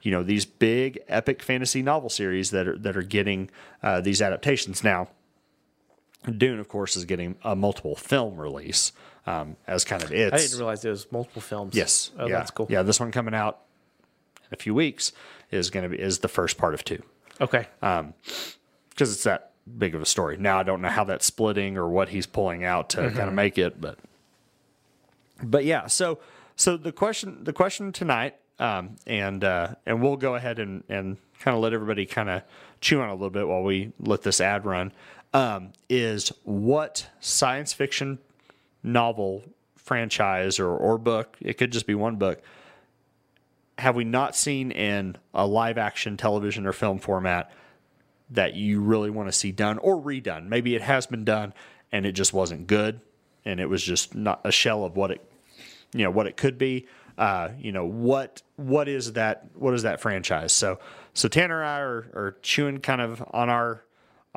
you 0.03 0.11
know 0.11 0.23
these 0.23 0.45
big 0.47 0.99
epic 1.09 1.43
fantasy 1.43 1.83
novel 1.83 2.09
series 2.09 2.51
that 2.53 2.67
are 2.67 2.79
that 2.79 2.97
are 2.97 3.03
getting 3.03 3.51
uh, 3.83 4.01
these 4.01 4.23
adaptations 4.23 4.83
now. 4.83 5.09
Dune, 6.31 6.59
of 6.59 6.69
course, 6.69 6.97
is 6.97 7.05
getting 7.05 7.37
a 7.43 7.55
multiple 7.55 7.97
film 7.97 8.37
release 8.37 8.93
um, 9.27 9.57
as 9.67 9.85
kind 9.85 10.03
of 10.03 10.13
its. 10.13 10.35
I 10.35 10.39
didn't 10.39 10.59
realize 10.59 10.83
there 10.83 10.91
was 10.93 11.11
multiple 11.11 11.43
films. 11.43 11.75
Yes. 11.75 12.11
Oh, 12.19 12.27
yeah. 12.27 12.39
that's 12.39 12.51
cool. 12.51 12.67
Yeah, 12.71 12.83
this 12.83 12.99
one 13.01 13.13
coming 13.13 13.35
out 13.35 13.61
in 14.43 14.55
a 14.55 14.57
few 14.57 14.75
weeks 14.75 15.13
is 15.51 15.71
going 15.71 15.83
to 15.85 15.89
be 15.89 16.01
is 16.01 16.21
the 16.21 16.29
first 16.29 16.59
part 16.59 16.75
of 16.75 16.85
two 16.85 17.03
Okay. 17.41 17.67
because 17.81 19.13
it's 19.13 19.25
that 19.25 19.53
big 19.79 19.95
of 19.95 20.03
a 20.03 20.07
story. 20.07 20.37
Now 20.37 20.59
I 20.59 20.63
don't 20.63 20.81
know 20.81 20.89
how 20.89 21.05
that's 21.05 21.27
splitting 21.27 21.77
or 21.77 21.89
what 21.89 22.09
he's 22.09 22.27
pulling 22.27 22.65
out 22.65 22.91
to 22.91 23.11
kind 23.11 23.29
of 23.29 23.35
make 23.35 23.59
it, 23.59 23.81
but 23.81 23.99
but 25.43 25.65
yeah. 25.65 25.87
So 25.87 26.19
so 26.57 26.77
the 26.77 26.93
question 26.93 27.45
the 27.45 27.53
question 27.53 27.93
tonight, 27.93 28.37
um, 28.59 28.97
and 29.07 29.43
uh, 29.45 29.75
and 29.85 30.03
we'll 30.03 30.17
go 30.17 30.35
ahead 30.35 30.59
and 30.59 30.83
and 30.89 31.17
kind 31.41 31.57
of 31.57 31.63
let 31.63 31.73
everybody 31.73 32.07
kind 32.07 32.31
of 32.31 32.43
chew 32.81 33.01
on 33.01 33.09
a 33.09 33.13
little 33.15 33.31
bit 33.31 33.47
while 33.47 33.63
we 33.63 33.93
let 34.01 34.23
this 34.23 34.41
ad 34.41 34.65
run. 34.65 34.93
Um, 35.37 35.73
is 35.91 36.31
what 36.45 37.09
science 37.21 37.75
fiction 37.75 38.21
novel 38.83 39.45
franchise 39.77 40.59
or 40.59 40.71
or 40.71 40.97
book? 40.97 41.37
It 41.43 41.59
could 41.59 41.73
just 41.73 41.87
be 41.87 41.95
one 41.95 42.17
book. 42.17 42.41
Have 43.77 43.97
we 43.97 44.05
not 44.05 44.35
seen 44.35 44.71
in 44.71 45.19
a 45.35 45.47
live 45.47 45.77
action 45.77 46.17
television 46.17 46.67
or 46.67 46.73
film 46.73 46.99
format 46.99 47.53
that 48.31 48.55
you 48.55 48.81
really 48.81 49.11
want 49.11 49.29
to 49.29 49.33
see 49.33 49.53
done 49.53 49.77
or 49.79 50.01
redone. 50.01 50.49
Maybe 50.49 50.75
it 50.75 50.81
has 50.83 51.07
been 51.07 51.25
done 51.25 51.53
and 51.93 52.07
it 52.07 52.13
just 52.13 52.33
wasn't 52.33 52.67
good 52.67 53.01
and 53.45 53.61
it 53.61 53.69
was 53.69 53.83
just 53.83 54.15
not 54.15 54.41
a 54.43 54.51
shell 54.51 54.85
of 54.85 54.97
what 54.97 55.11
it 55.11 55.31
you 55.93 56.03
know 56.03 56.11
what 56.11 56.27
it 56.27 56.39
could 56.39 56.57
be. 56.57 56.87
Uh, 57.19 57.51
you 57.59 57.73
know 57.73 57.85
what 57.85 58.41
what 58.57 58.89
is 58.89 59.13
that 59.13 59.47
what 59.55 59.75
is 59.75 59.83
that 59.83 60.01
franchise? 60.01 60.55
So 60.55 60.79
so 61.13 61.29
Tanner 61.29 61.61
and 61.61 61.69
I 61.69 61.81
are, 61.81 62.07
are 62.15 62.37
chewing 62.41 62.79
kind 62.79 63.03
of 63.03 63.23
on 63.35 63.51
our 63.51 63.83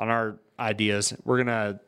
on 0.00 0.08
our 0.08 0.36
ideas. 0.58 1.14
We're 1.24 1.38
gonna 1.38 1.78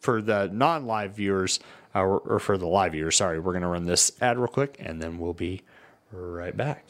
for 0.00 0.22
the 0.22 0.48
non 0.50 0.86
live 0.86 1.16
viewers 1.16 1.60
uh, 1.94 2.00
or, 2.00 2.18
or 2.20 2.38
for 2.38 2.56
the 2.56 2.66
live 2.66 2.92
viewers, 2.92 3.16
sorry, 3.16 3.40
we're 3.40 3.52
gonna 3.52 3.68
run 3.68 3.84
this 3.84 4.12
ad 4.22 4.38
real 4.38 4.46
quick 4.46 4.76
and 4.78 5.02
then 5.02 5.18
we'll 5.18 5.34
be 5.34 5.62
right 6.12 6.56
back. 6.56 6.86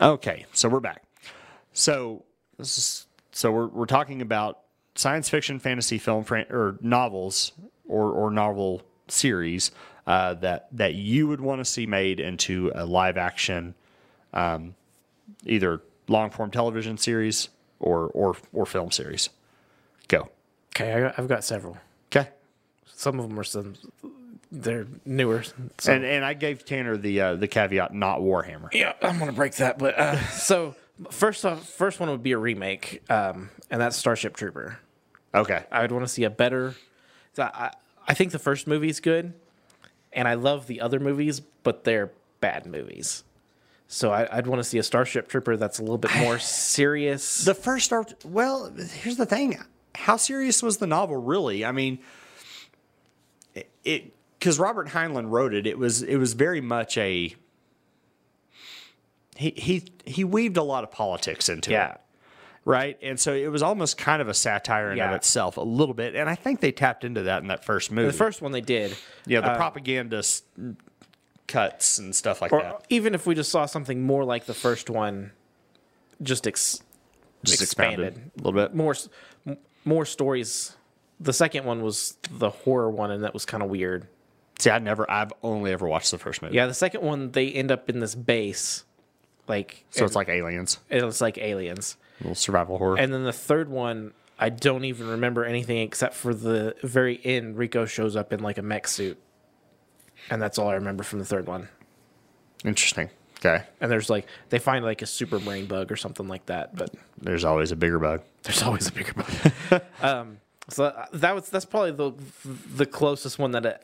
Okay, 0.00 0.46
so 0.52 0.68
we're 0.68 0.80
back. 0.80 1.02
So 1.72 2.24
this 2.58 2.78
is, 2.78 3.06
so 3.32 3.50
we're 3.50 3.66
we're 3.68 3.86
talking 3.86 4.20
about 4.22 4.60
science 4.94 5.28
fiction, 5.28 5.58
fantasy 5.58 5.98
film, 5.98 6.24
or 6.50 6.76
novels 6.80 7.52
or 7.88 8.10
or 8.10 8.30
novel 8.30 8.82
series 9.08 9.70
uh, 10.06 10.34
that 10.34 10.68
that 10.72 10.94
you 10.94 11.26
would 11.26 11.40
want 11.40 11.60
to 11.60 11.64
see 11.64 11.86
made 11.86 12.20
into 12.20 12.70
a 12.74 12.84
live 12.84 13.16
action, 13.16 13.74
um, 14.34 14.74
either 15.46 15.80
long 16.08 16.30
form 16.30 16.50
television 16.50 16.98
series 16.98 17.48
or 17.78 18.08
or 18.08 18.36
or 18.52 18.66
film 18.66 18.90
series. 18.90 19.30
Go. 20.10 20.28
Okay. 20.74 20.92
I, 20.92 21.14
i've 21.16 21.28
got 21.28 21.44
several. 21.44 21.78
Okay. 22.06 22.28
Some 22.84 23.20
of 23.20 23.28
them 23.28 23.38
are 23.38 23.44
some. 23.44 23.74
They're 24.50 24.88
newer. 25.06 25.44
So. 25.78 25.92
And 25.92 26.04
and 26.04 26.24
I 26.24 26.34
gave 26.34 26.64
Tanner 26.64 26.96
the 26.96 27.20
uh, 27.20 27.34
the 27.36 27.46
caveat 27.46 27.94
not 27.94 28.18
Warhammer. 28.18 28.68
Yeah, 28.72 28.94
I'm 29.00 29.20
gonna 29.20 29.32
break 29.32 29.54
that. 29.56 29.78
But 29.78 29.96
uh, 29.96 30.20
so 30.30 30.74
first 31.10 31.46
off, 31.46 31.64
first 31.64 32.00
one 32.00 32.10
would 32.10 32.24
be 32.24 32.32
a 32.32 32.38
remake, 32.38 33.02
um, 33.08 33.50
and 33.70 33.80
that's 33.80 33.96
Starship 33.96 34.36
Trooper. 34.36 34.80
Okay. 35.32 35.64
I 35.70 35.82
would 35.82 35.92
want 35.92 36.04
to 36.04 36.08
see 36.12 36.24
a 36.24 36.30
better. 36.30 36.74
so 37.34 37.44
I 37.44 37.72
I 38.08 38.14
think 38.14 38.32
the 38.32 38.40
first 38.40 38.66
movie 38.66 38.88
is 38.88 38.98
good, 38.98 39.32
and 40.12 40.26
I 40.26 40.34
love 40.34 40.66
the 40.66 40.80
other 40.80 40.98
movies, 40.98 41.40
but 41.62 41.84
they're 41.84 42.10
bad 42.40 42.66
movies. 42.66 43.22
So 43.86 44.10
I, 44.10 44.38
I'd 44.38 44.48
want 44.48 44.60
to 44.60 44.64
see 44.64 44.78
a 44.78 44.82
Starship 44.82 45.28
Trooper 45.28 45.56
that's 45.56 45.78
a 45.78 45.82
little 45.82 45.98
bit 45.98 46.14
more 46.16 46.40
serious. 46.40 47.44
The 47.44 47.54
first 47.54 47.86
Star. 47.86 48.04
Well, 48.24 48.72
here's 48.72 49.16
the 49.16 49.26
thing. 49.26 49.58
How 49.94 50.16
serious 50.16 50.62
was 50.62 50.78
the 50.78 50.86
novel 50.86 51.16
really? 51.16 51.64
I 51.64 51.72
mean, 51.72 51.98
it 53.84 54.12
because 54.38 54.58
Robert 54.58 54.88
Heinlein 54.88 55.30
wrote 55.30 55.52
it. 55.54 55.66
It 55.66 55.78
was 55.78 56.02
it 56.02 56.16
was 56.16 56.32
very 56.34 56.60
much 56.60 56.96
a. 56.96 57.34
He 59.36 59.50
he 59.56 59.84
he 60.04 60.24
weaved 60.24 60.56
a 60.56 60.62
lot 60.62 60.84
of 60.84 60.90
politics 60.90 61.48
into 61.48 61.70
Yeah. 61.70 61.92
it. 61.92 62.00
Right, 62.66 62.98
and 63.00 63.18
so 63.18 63.32
it 63.32 63.48
was 63.48 63.62
almost 63.62 63.96
kind 63.96 64.20
of 64.20 64.28
a 64.28 64.34
satire 64.34 64.90
in 64.92 64.98
Yeah. 64.98 65.08
of 65.08 65.16
itself, 65.16 65.56
a 65.56 65.62
little 65.62 65.94
bit, 65.94 66.14
and 66.14 66.28
I 66.28 66.34
think 66.34 66.60
they 66.60 66.70
tapped 66.72 67.04
into 67.04 67.22
that 67.22 67.40
in 67.40 67.48
that 67.48 67.64
first 67.64 67.90
movie. 67.90 68.06
the 68.08 68.12
first 68.12 68.42
one 68.42 68.52
they 68.52 68.60
did, 68.60 68.94
yeah, 69.26 69.40
the 69.40 69.52
uh, 69.52 69.56
propaganda 69.56 70.18
s- 70.18 70.42
cuts 71.46 71.98
and 71.98 72.14
stuff 72.14 72.42
like 72.42 72.50
that. 72.50 72.84
even 72.90 73.14
if 73.14 73.26
we 73.26 73.34
just 73.34 73.50
saw 73.50 73.64
something 73.64 74.02
more 74.02 74.24
like 74.24 74.44
the 74.44 74.52
first 74.54 74.90
one, 74.90 75.32
just 76.22 76.46
ex- 76.46 76.82
Just 77.44 77.62
expanded. 77.62 78.08
expounded 78.08 78.30
a 78.38 78.42
little 78.46 78.60
bit. 78.60 78.74
more 78.74 78.94
more 79.84 80.04
stories. 80.04 80.76
The 81.18 81.32
second 81.32 81.64
one 81.64 81.82
was 81.82 82.16
the 82.30 82.50
horror 82.50 82.90
one, 82.90 83.10
and 83.10 83.24
that 83.24 83.34
was 83.34 83.44
kind 83.44 83.62
of 83.62 83.68
weird. 83.68 84.06
See, 84.58 84.70
I 84.70 84.78
never, 84.78 85.10
I've 85.10 85.32
only 85.42 85.72
ever 85.72 85.86
watched 85.88 86.10
the 86.10 86.18
first 86.18 86.42
movie. 86.42 86.54
Yeah, 86.56 86.66
the 86.66 86.74
second 86.74 87.02
one 87.02 87.32
they 87.32 87.50
end 87.50 87.70
up 87.70 87.88
in 87.88 88.00
this 88.00 88.14
base, 88.14 88.84
like 89.48 89.84
so 89.90 90.04
it's 90.04 90.14
like 90.14 90.28
aliens, 90.28 90.78
it's 90.90 91.20
like 91.20 91.38
aliens, 91.38 91.96
little 92.20 92.34
survival 92.34 92.78
horror. 92.78 92.98
and 92.98 93.12
then 93.12 93.24
the 93.24 93.32
third 93.32 93.68
one 93.70 94.12
I 94.38 94.48
don't 94.48 94.84
even 94.84 95.08
remember 95.08 95.44
anything 95.44 95.78
except 95.78 96.14
for 96.14 96.32
the 96.34 96.74
very 96.82 97.20
end. 97.24 97.58
Rico 97.58 97.84
shows 97.84 98.16
up 98.16 98.32
in 98.32 98.40
like 98.40 98.56
a 98.58 98.62
mech 98.62 98.88
suit, 98.88 99.18
and 100.30 100.40
that's 100.40 100.58
all 100.58 100.68
I 100.68 100.74
remember 100.74 101.04
from 101.04 101.18
the 101.18 101.26
third 101.26 101.46
one. 101.46 101.68
Interesting. 102.64 103.10
Okay. 103.44 103.64
And 103.80 103.90
there's 103.90 104.10
like 104.10 104.26
they 104.50 104.58
find 104.58 104.84
like 104.84 105.02
a 105.02 105.06
super 105.06 105.38
brain 105.38 105.66
bug 105.66 105.90
or 105.90 105.96
something 105.96 106.28
like 106.28 106.46
that, 106.46 106.76
but 106.76 106.90
There's 107.20 107.44
always 107.44 107.72
a 107.72 107.76
bigger 107.76 107.98
bug. 107.98 108.22
there's 108.42 108.62
always 108.62 108.88
a 108.88 108.92
bigger 108.92 109.14
bug. 109.14 109.82
um, 110.02 110.38
so 110.68 110.84
uh, 110.84 111.06
that 111.14 111.34
was 111.34 111.48
that's 111.48 111.64
probably 111.64 111.92
the 111.92 112.12
the 112.74 112.86
closest 112.86 113.38
one 113.38 113.52
that 113.52 113.66
uh, 113.66 113.74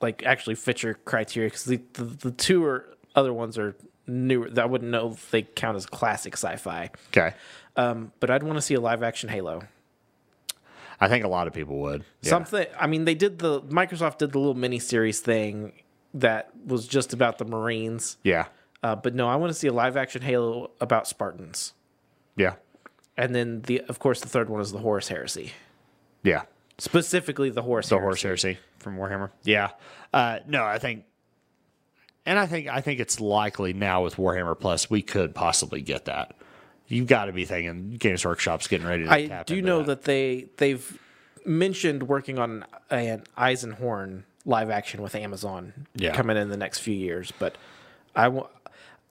like 0.00 0.22
actually 0.24 0.54
fits 0.54 0.82
your 0.82 0.94
criteria 0.94 1.48
because 1.48 1.64
the, 1.64 1.80
the 1.94 2.04
the 2.04 2.30
two 2.30 2.64
or 2.64 2.88
other 3.16 3.32
ones 3.32 3.58
are 3.58 3.74
newer. 4.06 4.48
I 4.56 4.64
wouldn't 4.64 4.90
know 4.90 5.10
if 5.10 5.30
they 5.30 5.42
count 5.42 5.76
as 5.76 5.86
classic 5.86 6.34
sci-fi. 6.34 6.90
Okay. 7.08 7.34
Um, 7.76 8.12
but 8.20 8.30
I'd 8.30 8.42
want 8.44 8.56
to 8.58 8.62
see 8.62 8.74
a 8.74 8.80
live 8.80 9.02
action 9.02 9.28
Halo. 9.28 9.62
I 11.00 11.08
think 11.08 11.24
a 11.24 11.28
lot 11.28 11.48
of 11.48 11.52
people 11.52 11.78
would. 11.80 12.04
Yeah. 12.22 12.30
Something. 12.30 12.66
I 12.78 12.86
mean, 12.86 13.04
they 13.04 13.16
did 13.16 13.40
the 13.40 13.60
Microsoft 13.62 14.18
did 14.18 14.32
the 14.32 14.38
little 14.38 14.54
mini 14.54 14.78
series 14.78 15.20
thing 15.20 15.72
that 16.14 16.50
was 16.64 16.86
just 16.86 17.12
about 17.12 17.38
the 17.38 17.44
Marines. 17.44 18.16
Yeah. 18.22 18.46
Uh, 18.84 18.94
but 18.94 19.14
no, 19.14 19.26
I 19.28 19.36
want 19.36 19.50
to 19.50 19.54
see 19.58 19.66
a 19.66 19.72
live 19.72 19.96
action 19.96 20.20
Halo 20.20 20.70
about 20.78 21.08
Spartans. 21.08 21.72
Yeah. 22.36 22.54
And 23.16 23.34
then 23.34 23.62
the 23.62 23.80
of 23.88 23.98
course 23.98 24.20
the 24.20 24.28
third 24.28 24.50
one 24.50 24.60
is 24.60 24.72
the 24.72 24.78
Horus 24.78 25.08
Heresy. 25.08 25.52
Yeah. 26.22 26.42
Specifically 26.76 27.48
the 27.50 27.62
Horus 27.62 27.88
The 27.88 27.94
Heresy. 27.96 28.04
Horus 28.04 28.22
heresy 28.22 28.58
from 28.78 28.96
Warhammer. 28.98 29.30
Yeah. 29.42 29.70
Uh, 30.12 30.40
no, 30.46 30.62
I 30.64 30.78
think, 30.78 31.04
and 32.26 32.38
I 32.38 32.46
think 32.46 32.68
I 32.68 32.80
think 32.82 33.00
it's 33.00 33.20
likely 33.20 33.72
now 33.72 34.02
with 34.02 34.16
Warhammer 34.16 34.58
Plus 34.58 34.90
we 34.90 35.00
could 35.00 35.34
possibly 35.34 35.80
get 35.80 36.04
that. 36.04 36.34
You've 36.86 37.06
got 37.06 37.24
to 37.26 37.32
be 37.32 37.46
thinking 37.46 37.92
Games 37.98 38.24
Workshop's 38.24 38.66
getting 38.68 38.86
ready 38.86 39.04
to. 39.04 39.10
I 39.10 39.42
do 39.44 39.62
know 39.62 39.82
that. 39.84 40.02
they 40.02 40.48
they've 40.58 40.98
mentioned 41.46 42.02
working 42.02 42.38
on 42.38 42.66
an 42.90 43.22
Eisenhorn 43.38 44.24
live 44.44 44.68
action 44.68 45.00
with 45.00 45.14
Amazon 45.14 45.86
Yeah. 45.94 46.14
coming 46.14 46.36
in 46.36 46.48
the 46.50 46.56
next 46.58 46.80
few 46.80 46.94
years, 46.94 47.32
but 47.38 47.56
I 48.14 48.28
want 48.28 48.50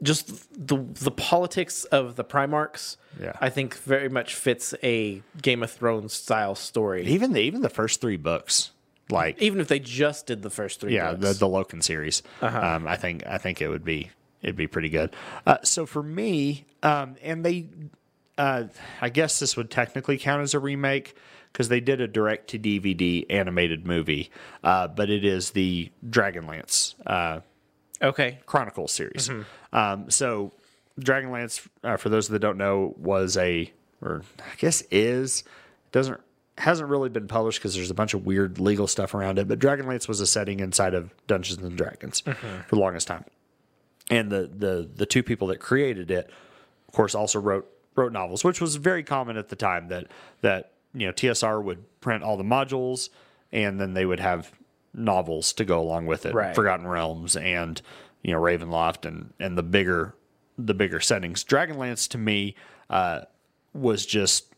just 0.01 0.27
the 0.67 0.77
the 0.77 1.11
politics 1.11 1.83
of 1.85 2.15
the 2.15 2.23
Primarchs. 2.23 2.97
Yeah. 3.21 3.33
I 3.39 3.49
think 3.49 3.75
very 3.77 4.09
much 4.09 4.35
fits 4.35 4.73
a 4.83 5.21
Game 5.41 5.61
of 5.63 5.71
Thrones 5.71 6.13
style 6.13 6.55
story. 6.55 7.05
even 7.05 7.33
the 7.33 7.41
even 7.41 7.61
the 7.61 7.69
first 7.69 8.01
three 8.01 8.17
books, 8.17 8.71
like 9.09 9.41
Even 9.41 9.59
if 9.59 9.67
they 9.67 9.79
just 9.79 10.25
did 10.25 10.41
the 10.41 10.49
first 10.49 10.79
three, 10.81 10.95
yeah, 10.95 11.11
the 11.11 11.17
books. 11.17 11.39
the 11.39 11.47
Loken 11.47 11.83
series. 11.83 12.23
Um, 12.41 12.87
I 12.87 12.95
think 12.97 13.25
I 13.27 13.37
think 13.37 13.61
it 13.61 13.67
would 13.69 13.85
be 13.85 14.09
it'd 14.41 14.55
be 14.55 14.67
pretty 14.67 14.89
good. 14.89 15.15
Uh, 15.45 15.57
so 15.63 15.85
for 15.85 16.03
me, 16.03 16.65
um, 16.81 17.15
and 17.21 17.45
they, 17.45 17.67
uh, 18.37 18.63
I 18.99 19.07
guess 19.09 19.39
this 19.39 19.55
would 19.55 19.69
technically 19.71 20.17
count 20.17 20.41
as 20.41 20.53
a 20.53 20.59
remake 20.59 21.15
because 21.53 21.69
they 21.69 21.79
did 21.79 22.01
a 22.01 22.07
direct 22.07 22.49
to 22.49 22.59
DVD 22.59 23.25
animated 23.29 23.85
movie, 23.87 24.31
uh, 24.63 24.87
but 24.87 25.09
it 25.09 25.23
is 25.23 25.51
the 25.51 25.91
Dragonlance 26.09 26.95
uh, 27.05 27.41
okay, 28.01 28.39
Chronicles 28.45 28.91
series. 28.91 29.29
Um, 29.71 30.09
so 30.09 30.51
Dragonlance, 30.99 31.67
uh, 31.83 31.97
for 31.97 32.09
those 32.09 32.27
that 32.29 32.39
don't 32.39 32.57
know, 32.57 32.93
was 32.97 33.37
a 33.37 33.71
or 34.01 34.23
I 34.39 34.55
guess 34.57 34.81
is 34.91 35.43
doesn't 35.91 36.19
hasn't 36.57 36.89
really 36.89 37.09
been 37.09 37.27
published 37.27 37.59
because 37.59 37.75
there's 37.75 37.89
a 37.89 37.95
bunch 37.95 38.13
of 38.13 38.25
weird 38.25 38.59
legal 38.59 38.85
stuff 38.87 39.13
around 39.15 39.39
it. 39.39 39.47
But 39.47 39.59
Dragonlance 39.59 40.07
was 40.07 40.19
a 40.19 40.27
setting 40.27 40.59
inside 40.59 40.93
of 40.93 41.13
Dungeons 41.25 41.61
and 41.61 41.75
Dragons 41.77 42.21
for 42.21 42.75
the 42.75 42.79
longest 42.79 43.07
time, 43.07 43.25
and 44.09 44.31
the 44.31 44.49
the 44.55 44.89
the 44.95 45.05
two 45.05 45.23
people 45.23 45.47
that 45.47 45.59
created 45.59 46.11
it, 46.11 46.29
of 46.87 46.93
course, 46.93 47.15
also 47.15 47.39
wrote 47.39 47.69
wrote 47.95 48.11
novels, 48.11 48.43
which 48.43 48.61
was 48.61 48.75
very 48.75 49.03
common 49.03 49.37
at 49.37 49.49
the 49.49 49.55
time. 49.55 49.87
That 49.87 50.07
that 50.41 50.73
you 50.93 51.07
know 51.07 51.13
TSR 51.13 51.63
would 51.63 51.83
print 52.01 52.23
all 52.23 52.37
the 52.37 52.43
modules, 52.43 53.09
and 53.51 53.79
then 53.79 53.93
they 53.93 54.05
would 54.05 54.19
have 54.19 54.51
novels 54.93 55.53
to 55.53 55.65
go 55.65 55.79
along 55.79 56.05
with 56.05 56.25
it, 56.25 56.33
Right. 56.33 56.55
Forgotten 56.55 56.87
Realms 56.87 57.35
and 57.35 57.81
you 58.21 58.31
know 58.33 58.39
Ravenloft 58.39 59.05
and 59.05 59.33
and 59.39 59.57
the 59.57 59.63
bigger 59.63 60.15
the 60.57 60.73
bigger 60.73 60.99
settings. 60.99 61.43
Dragonlance 61.43 62.07
to 62.09 62.17
me 62.17 62.55
uh, 62.89 63.21
was 63.73 64.05
just 64.05 64.53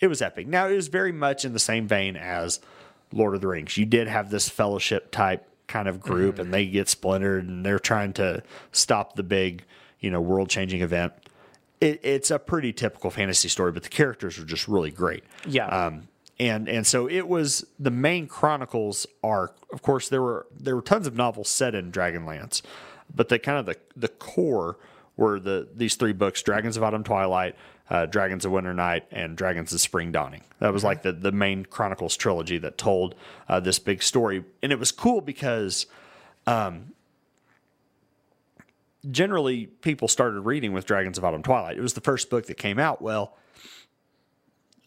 it 0.00 0.08
was 0.08 0.22
epic. 0.22 0.46
Now 0.46 0.68
it 0.68 0.74
was 0.74 0.88
very 0.88 1.12
much 1.12 1.44
in 1.44 1.52
the 1.52 1.58
same 1.58 1.86
vein 1.88 2.16
as 2.16 2.60
Lord 3.12 3.34
of 3.34 3.40
the 3.40 3.48
Rings. 3.48 3.76
You 3.76 3.86
did 3.86 4.08
have 4.08 4.30
this 4.30 4.48
fellowship 4.48 5.10
type 5.10 5.48
kind 5.66 5.88
of 5.88 6.00
group, 6.00 6.38
and 6.38 6.52
they 6.52 6.66
get 6.66 6.88
splintered, 6.88 7.48
and 7.48 7.64
they're 7.64 7.78
trying 7.78 8.12
to 8.14 8.42
stop 8.72 9.16
the 9.16 9.22
big, 9.22 9.64
you 10.00 10.10
know, 10.10 10.20
world 10.20 10.50
changing 10.50 10.82
event. 10.82 11.12
It, 11.80 12.00
it's 12.02 12.30
a 12.30 12.38
pretty 12.38 12.72
typical 12.72 13.10
fantasy 13.10 13.48
story, 13.48 13.72
but 13.72 13.82
the 13.82 13.88
characters 13.88 14.38
are 14.38 14.44
just 14.44 14.68
really 14.68 14.90
great. 14.90 15.24
Yeah. 15.46 15.66
Um, 15.68 16.08
and 16.38 16.68
and 16.68 16.86
so 16.86 17.08
it 17.08 17.28
was 17.28 17.66
the 17.78 17.90
main 17.90 18.26
chronicles 18.26 19.06
arc. 19.22 19.56
Of 19.72 19.82
course, 19.82 20.08
there 20.08 20.22
were 20.22 20.46
there 20.58 20.74
were 20.74 20.82
tons 20.82 21.06
of 21.06 21.14
novels 21.14 21.48
set 21.48 21.74
in 21.74 21.92
Dragonlance, 21.92 22.62
but 23.14 23.28
the 23.28 23.38
kind 23.38 23.58
of 23.58 23.66
the 23.66 23.76
the 23.96 24.08
core 24.08 24.76
were 25.16 25.38
the 25.38 25.68
these 25.74 25.94
three 25.94 26.12
books: 26.12 26.42
Dragons 26.42 26.76
of 26.76 26.82
Autumn 26.82 27.04
Twilight, 27.04 27.54
uh, 27.88 28.06
Dragons 28.06 28.44
of 28.44 28.52
Winter 28.52 28.74
Night, 28.74 29.04
and 29.12 29.36
Dragons 29.36 29.72
of 29.72 29.80
Spring 29.80 30.10
Dawning. 30.10 30.42
That 30.58 30.72
was 30.72 30.82
like 30.82 31.02
the 31.02 31.12
the 31.12 31.32
main 31.32 31.66
chronicles 31.66 32.16
trilogy 32.16 32.58
that 32.58 32.78
told 32.78 33.14
uh, 33.48 33.60
this 33.60 33.78
big 33.78 34.02
story, 34.02 34.44
and 34.62 34.72
it 34.72 34.78
was 34.78 34.92
cool 34.92 35.20
because. 35.20 35.86
Um, 36.46 36.92
generally, 39.10 39.66
people 39.66 40.08
started 40.08 40.40
reading 40.40 40.72
with 40.72 40.84
Dragons 40.84 41.16
of 41.16 41.24
Autumn 41.24 41.42
Twilight. 41.42 41.78
It 41.78 41.80
was 41.80 41.94
the 41.94 42.00
first 42.02 42.28
book 42.28 42.46
that 42.46 42.56
came 42.56 42.78
out. 42.78 43.00
Well, 43.00 43.36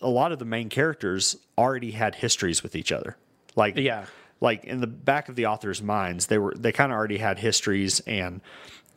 a 0.01 0.10
lot 0.10 0.31
of 0.31 0.39
the 0.39 0.45
main 0.45 0.69
characters 0.69 1.36
already 1.57 1.91
had 1.91 2.15
histories 2.15 2.63
with 2.63 2.75
each 2.75 2.91
other. 2.91 3.17
Like 3.55 3.77
Yeah. 3.77 4.05
like 4.39 4.63
in 4.65 4.81
the 4.81 4.88
back 4.88 5.29
of 5.29 5.36
the 5.36 5.45
author's 5.47 5.81
minds, 5.81 6.27
they 6.27 6.38
were 6.38 6.53
they 6.55 6.71
kind 6.71 6.91
of 6.91 6.97
already 6.97 7.17
had 7.17 7.39
histories 7.39 7.99
and 8.01 8.41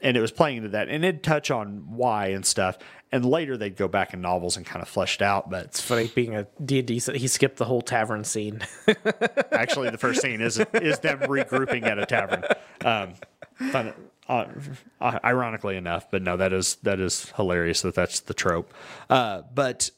and 0.02 0.16
it 0.16 0.20
was 0.20 0.32
playing 0.32 0.58
into 0.58 0.68
that 0.70 0.88
and 0.88 1.04
it'd 1.04 1.22
touch 1.22 1.50
on 1.50 1.84
why 1.96 2.28
and 2.28 2.44
stuff. 2.46 2.78
And 3.12 3.24
later 3.24 3.56
they'd 3.56 3.76
go 3.76 3.88
back 3.88 4.14
in 4.14 4.20
novels 4.20 4.56
and 4.56 4.64
kind 4.64 4.80
of 4.82 4.88
fleshed 4.88 5.20
out. 5.20 5.50
But 5.50 5.64
It's 5.64 5.80
funny 5.80 6.06
being 6.14 6.34
a 6.36 6.46
D&D, 6.64 7.00
he 7.14 7.26
skipped 7.28 7.56
the 7.56 7.64
whole 7.64 7.82
tavern 7.82 8.22
scene. 8.24 8.60
actually, 9.52 9.90
the 9.90 9.98
first 9.98 10.22
scene 10.22 10.40
is 10.40 10.60
is 10.74 10.98
them 11.00 11.18
regrouping 11.20 11.82
at 11.84 11.98
a 11.98 12.06
tavern. 12.06 12.44
Um, 12.84 13.14
fun, 13.70 13.92
uh, 14.28 14.46
uh, 15.00 15.18
ironically 15.24 15.76
enough, 15.76 16.10
but 16.10 16.22
no, 16.22 16.36
that 16.36 16.52
is 16.52 16.76
that 16.84 17.00
is 17.00 17.30
hilarious 17.36 17.82
that 17.82 17.94
that's 17.96 18.20
the 18.20 18.34
trope. 18.34 18.72
Uh, 19.08 19.42
but 19.52 19.90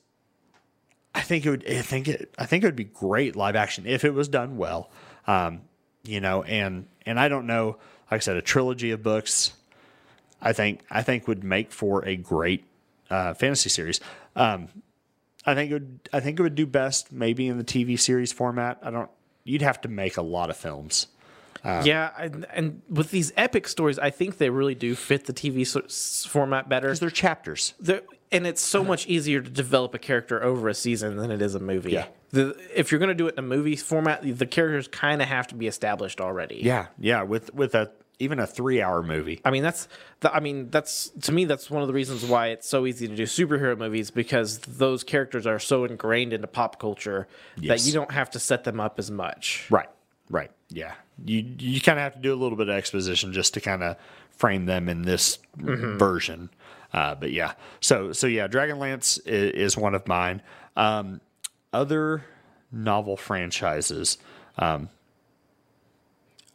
I 1.14 1.20
think 1.20 1.44
it 1.46 1.50
would. 1.50 1.66
I 1.70 1.82
think 1.82 2.08
it. 2.08 2.34
I 2.38 2.46
think 2.46 2.64
it 2.64 2.66
would 2.66 2.76
be 2.76 2.84
great 2.84 3.36
live 3.36 3.56
action 3.56 3.86
if 3.86 4.04
it 4.04 4.14
was 4.14 4.28
done 4.28 4.56
well. 4.56 4.90
Um, 5.26 5.62
you 6.04 6.20
know, 6.20 6.42
and 6.42 6.86
and 7.06 7.20
I 7.20 7.28
don't 7.28 7.46
know. 7.46 7.76
Like 8.10 8.18
I 8.18 8.20
said, 8.20 8.36
a 8.36 8.42
trilogy 8.42 8.90
of 8.92 9.02
books. 9.02 9.52
I 10.40 10.52
think 10.52 10.80
I 10.90 11.02
think 11.02 11.28
would 11.28 11.44
make 11.44 11.70
for 11.70 12.04
a 12.06 12.16
great 12.16 12.64
uh, 13.10 13.34
fantasy 13.34 13.68
series. 13.68 14.00
Um, 14.34 14.68
I 15.44 15.54
think 15.54 15.70
it 15.70 15.74
would. 15.74 16.00
I 16.12 16.20
think 16.20 16.38
it 16.40 16.42
would 16.42 16.54
do 16.54 16.66
best 16.66 17.12
maybe 17.12 17.46
in 17.46 17.58
the 17.58 17.64
TV 17.64 17.98
series 17.98 18.32
format. 18.32 18.78
I 18.82 18.90
don't. 18.90 19.10
You'd 19.44 19.62
have 19.62 19.80
to 19.82 19.88
make 19.88 20.16
a 20.16 20.22
lot 20.22 20.50
of 20.50 20.56
films. 20.56 21.08
yeah, 21.64 22.10
and, 22.18 22.44
and 22.52 22.82
with 22.88 23.10
these 23.12 23.32
epic 23.36 23.68
stories, 23.68 23.98
I 23.98 24.10
think 24.10 24.38
they 24.38 24.50
really 24.50 24.74
do 24.74 24.94
fit 24.96 25.26
the 25.26 25.32
TV 25.32 25.64
so- 25.66 26.28
format 26.28 26.68
better. 26.68 26.88
because 26.88 26.98
they're 27.00 27.10
chapters. 27.10 27.74
They're- 27.78 28.02
and 28.32 28.46
it's 28.46 28.62
so 28.62 28.82
much 28.82 29.06
easier 29.06 29.40
to 29.40 29.50
develop 29.50 29.94
a 29.94 29.98
character 29.98 30.42
over 30.42 30.68
a 30.68 30.74
season 30.74 31.16
than 31.16 31.30
it 31.30 31.42
is 31.42 31.54
a 31.54 31.60
movie. 31.60 31.92
Yeah. 31.92 32.06
The, 32.30 32.56
if 32.74 32.90
you're 32.90 32.98
going 32.98 33.10
to 33.10 33.14
do 33.14 33.26
it 33.28 33.34
in 33.34 33.38
a 33.38 33.46
movie 33.46 33.76
format, 33.76 34.22
the 34.22 34.46
characters 34.46 34.88
kind 34.88 35.20
of 35.20 35.28
have 35.28 35.46
to 35.48 35.54
be 35.54 35.66
established 35.66 36.20
already. 36.20 36.60
Yeah, 36.62 36.86
yeah. 36.98 37.22
With 37.22 37.54
with 37.54 37.74
a 37.74 37.90
even 38.18 38.38
a 38.38 38.46
three 38.46 38.80
hour 38.80 39.02
movie. 39.02 39.40
I 39.44 39.50
mean 39.50 39.62
that's 39.62 39.88
the, 40.20 40.32
I 40.32 40.40
mean 40.40 40.70
that's 40.70 41.10
to 41.22 41.32
me 41.32 41.44
that's 41.44 41.70
one 41.70 41.82
of 41.82 41.88
the 41.88 41.94
reasons 41.94 42.24
why 42.24 42.48
it's 42.48 42.68
so 42.68 42.86
easy 42.86 43.08
to 43.08 43.14
do 43.14 43.24
superhero 43.24 43.76
movies 43.76 44.10
because 44.10 44.58
those 44.58 45.02
characters 45.04 45.46
are 45.46 45.58
so 45.58 45.84
ingrained 45.84 46.32
into 46.32 46.46
pop 46.46 46.78
culture 46.78 47.26
that 47.58 47.84
you 47.84 47.92
don't 47.92 48.12
have 48.12 48.30
to 48.30 48.38
set 48.38 48.64
them 48.64 48.80
up 48.80 48.98
as 48.98 49.10
much. 49.10 49.66
Right. 49.70 49.88
Right. 50.30 50.50
Yeah. 50.70 50.94
You 51.24 51.44
you 51.58 51.80
kind 51.80 51.98
of 51.98 52.04
have 52.04 52.14
to 52.14 52.20
do 52.20 52.32
a 52.32 52.36
little 52.36 52.56
bit 52.56 52.68
of 52.68 52.74
exposition 52.74 53.32
just 53.32 53.54
to 53.54 53.60
kind 53.60 53.82
of 53.82 53.96
frame 54.30 54.66
them 54.66 54.88
in 54.88 55.02
this 55.02 55.38
mm-hmm. 55.58 55.98
version. 55.98 56.50
Uh, 56.92 57.14
but 57.14 57.32
yeah. 57.32 57.54
So 57.80 58.12
so 58.12 58.26
yeah, 58.26 58.48
Dragonlance 58.48 59.18
is, 59.26 59.52
is 59.52 59.76
one 59.76 59.94
of 59.94 60.06
mine. 60.06 60.42
Um, 60.76 61.20
other 61.72 62.24
novel 62.70 63.16
franchises. 63.16 64.18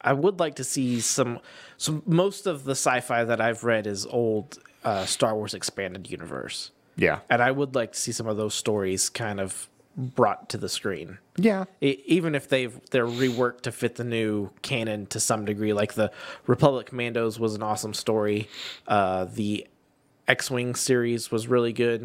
I 0.00 0.12
would 0.12 0.40
like 0.40 0.56
to 0.56 0.64
see 0.64 1.00
some 1.00 1.40
some 1.76 2.02
most 2.06 2.46
of 2.46 2.64
the 2.64 2.72
sci-fi 2.72 3.24
that 3.24 3.40
I've 3.40 3.64
read 3.64 3.86
is 3.86 4.06
old 4.06 4.58
uh, 4.84 5.04
Star 5.04 5.34
Wars 5.34 5.54
expanded 5.54 6.10
universe. 6.10 6.70
Yeah. 6.96 7.20
And 7.30 7.42
I 7.42 7.50
would 7.50 7.74
like 7.74 7.92
to 7.92 7.98
see 7.98 8.12
some 8.12 8.26
of 8.26 8.36
those 8.36 8.54
stories 8.54 9.08
kind 9.08 9.40
of 9.40 9.68
brought 9.96 10.48
to 10.50 10.58
the 10.58 10.68
screen. 10.68 11.18
Yeah. 11.36 11.64
E- 11.80 12.02
even 12.06 12.34
if 12.34 12.48
they've 12.48 12.78
they're 12.90 13.06
reworked 13.06 13.62
to 13.62 13.72
fit 13.72 13.96
the 13.96 14.04
new 14.04 14.50
canon 14.62 15.06
to 15.06 15.20
some 15.20 15.44
degree. 15.44 15.72
Like 15.72 15.94
the 15.94 16.12
Republic 16.46 16.86
Commandos 16.86 17.38
was 17.38 17.54
an 17.54 17.62
awesome 17.62 17.94
story. 17.94 18.48
Uh, 18.86 19.24
the 19.24 19.66
X-wing 20.28 20.74
series 20.74 21.30
was 21.30 21.48
really 21.48 21.72
good. 21.72 22.02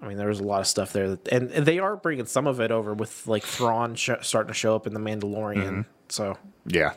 I 0.00 0.06
mean, 0.06 0.18
there 0.18 0.28
was 0.28 0.40
a 0.40 0.44
lot 0.44 0.60
of 0.60 0.66
stuff 0.66 0.92
there, 0.92 1.10
that, 1.10 1.28
and, 1.28 1.50
and 1.50 1.64
they 1.66 1.78
are 1.78 1.96
bringing 1.96 2.26
some 2.26 2.46
of 2.46 2.60
it 2.60 2.70
over 2.70 2.92
with 2.92 3.26
like 3.26 3.42
Thrawn 3.42 3.94
sh- 3.94 4.10
starting 4.20 4.48
to 4.48 4.54
show 4.54 4.76
up 4.76 4.86
in 4.86 4.92
the 4.94 5.00
Mandalorian. 5.00 5.86
So 6.10 6.36
Yeah. 6.66 6.92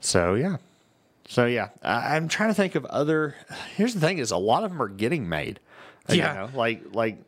So 0.00 0.34
yeah. 0.34 0.56
So 1.26 1.46
yeah, 1.46 1.68
I, 1.82 2.16
I'm 2.16 2.28
trying 2.28 2.50
to 2.50 2.54
think 2.54 2.74
of 2.74 2.84
other. 2.86 3.34
Here's 3.76 3.94
the 3.94 4.00
thing: 4.00 4.18
is 4.18 4.30
a 4.30 4.36
lot 4.36 4.64
of 4.64 4.70
them 4.72 4.82
are 4.82 4.88
getting 4.88 5.28
made. 5.28 5.58
Yeah. 6.08 6.14
You 6.14 6.38
know, 6.52 6.58
like 6.58 6.82
like 6.92 7.18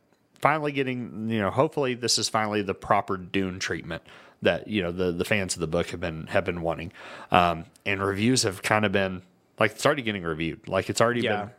finally 0.41 0.73
getting. 0.73 1.31
You 1.31 1.39
know, 1.41 1.51
hopefully 1.51 1.95
this 1.95 2.19
is 2.19 2.29
finally 2.29 2.61
the 2.61 2.75
proper 2.75 3.17
Dune 3.17 3.59
treatment 3.59 4.03
that 4.43 4.69
you 4.69 4.83
know 4.83 4.93
the 4.93 5.13
the 5.13 5.25
fans 5.25 5.55
of 5.55 5.61
the 5.61 5.67
book 5.67 5.87
have 5.91 6.01
been 6.01 6.27
have 6.27 6.45
been 6.45 6.61
wanting. 6.61 6.93
Um, 7.31 7.65
and 7.87 8.03
reviews 8.03 8.43
have 8.43 8.61
kind 8.63 8.85
of 8.85 8.93
been 8.93 9.23
like 9.59 9.71
it's 9.71 9.87
already 9.87 10.03
getting 10.03 10.25
reviewed. 10.25 10.69
Like 10.69 10.91
it's 10.91 11.01
already 11.01 11.21
Yeah. 11.23 11.45
been, 11.45 11.51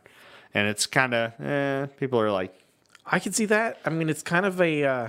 and 0.54 0.68
it's 0.68 0.86
kind 0.86 1.14
of 1.14 1.40
eh, 1.40 1.86
people 1.98 2.20
are 2.20 2.30
like, 2.30 2.54
I 3.06 3.18
can 3.18 3.32
see 3.32 3.46
that. 3.46 3.78
I 3.84 3.90
mean, 3.90 4.08
it's 4.08 4.22
kind 4.22 4.46
of 4.46 4.60
a 4.60 4.84
uh, 4.84 5.08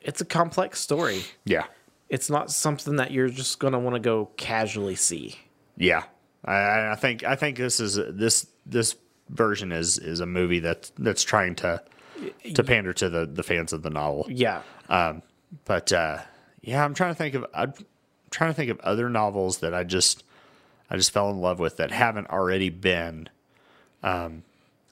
it's 0.00 0.20
a 0.20 0.24
complex 0.24 0.80
story. 0.80 1.24
yeah, 1.44 1.64
It's 2.08 2.30
not 2.30 2.50
something 2.50 2.96
that 2.96 3.10
you're 3.10 3.28
just 3.28 3.58
gonna 3.58 3.78
want 3.78 3.94
to 3.94 4.00
go 4.00 4.26
casually 4.36 4.94
see. 4.96 5.36
Yeah, 5.76 6.04
I, 6.44 6.90
I 6.90 6.94
think 6.96 7.24
I 7.24 7.36
think 7.36 7.56
this 7.58 7.80
is 7.80 7.96
this 7.96 8.46
this 8.64 8.96
version 9.28 9.72
is 9.72 9.98
is 9.98 10.20
a 10.20 10.26
movie 10.26 10.60
that 10.60 10.90
that's 10.98 11.22
trying 11.22 11.54
to 11.56 11.82
to 12.54 12.64
pander 12.64 12.92
to 12.94 13.08
the 13.08 13.26
the 13.26 13.42
fans 13.42 13.72
of 13.72 13.82
the 13.82 13.90
novel. 13.90 14.26
Yeah. 14.28 14.62
Um, 14.88 15.22
but 15.64 15.92
uh, 15.92 16.18
yeah, 16.62 16.84
I'm 16.84 16.94
trying 16.94 17.10
to 17.10 17.18
think 17.18 17.34
of 17.34 17.46
I'm 17.52 17.74
trying 18.30 18.50
to 18.50 18.54
think 18.54 18.70
of 18.70 18.78
other 18.80 19.08
novels 19.10 19.58
that 19.58 19.74
I 19.74 19.82
just 19.84 20.22
I 20.88 20.96
just 20.96 21.10
fell 21.10 21.28
in 21.30 21.40
love 21.40 21.58
with 21.58 21.76
that 21.78 21.90
haven't 21.90 22.30
already 22.30 22.70
been. 22.70 23.28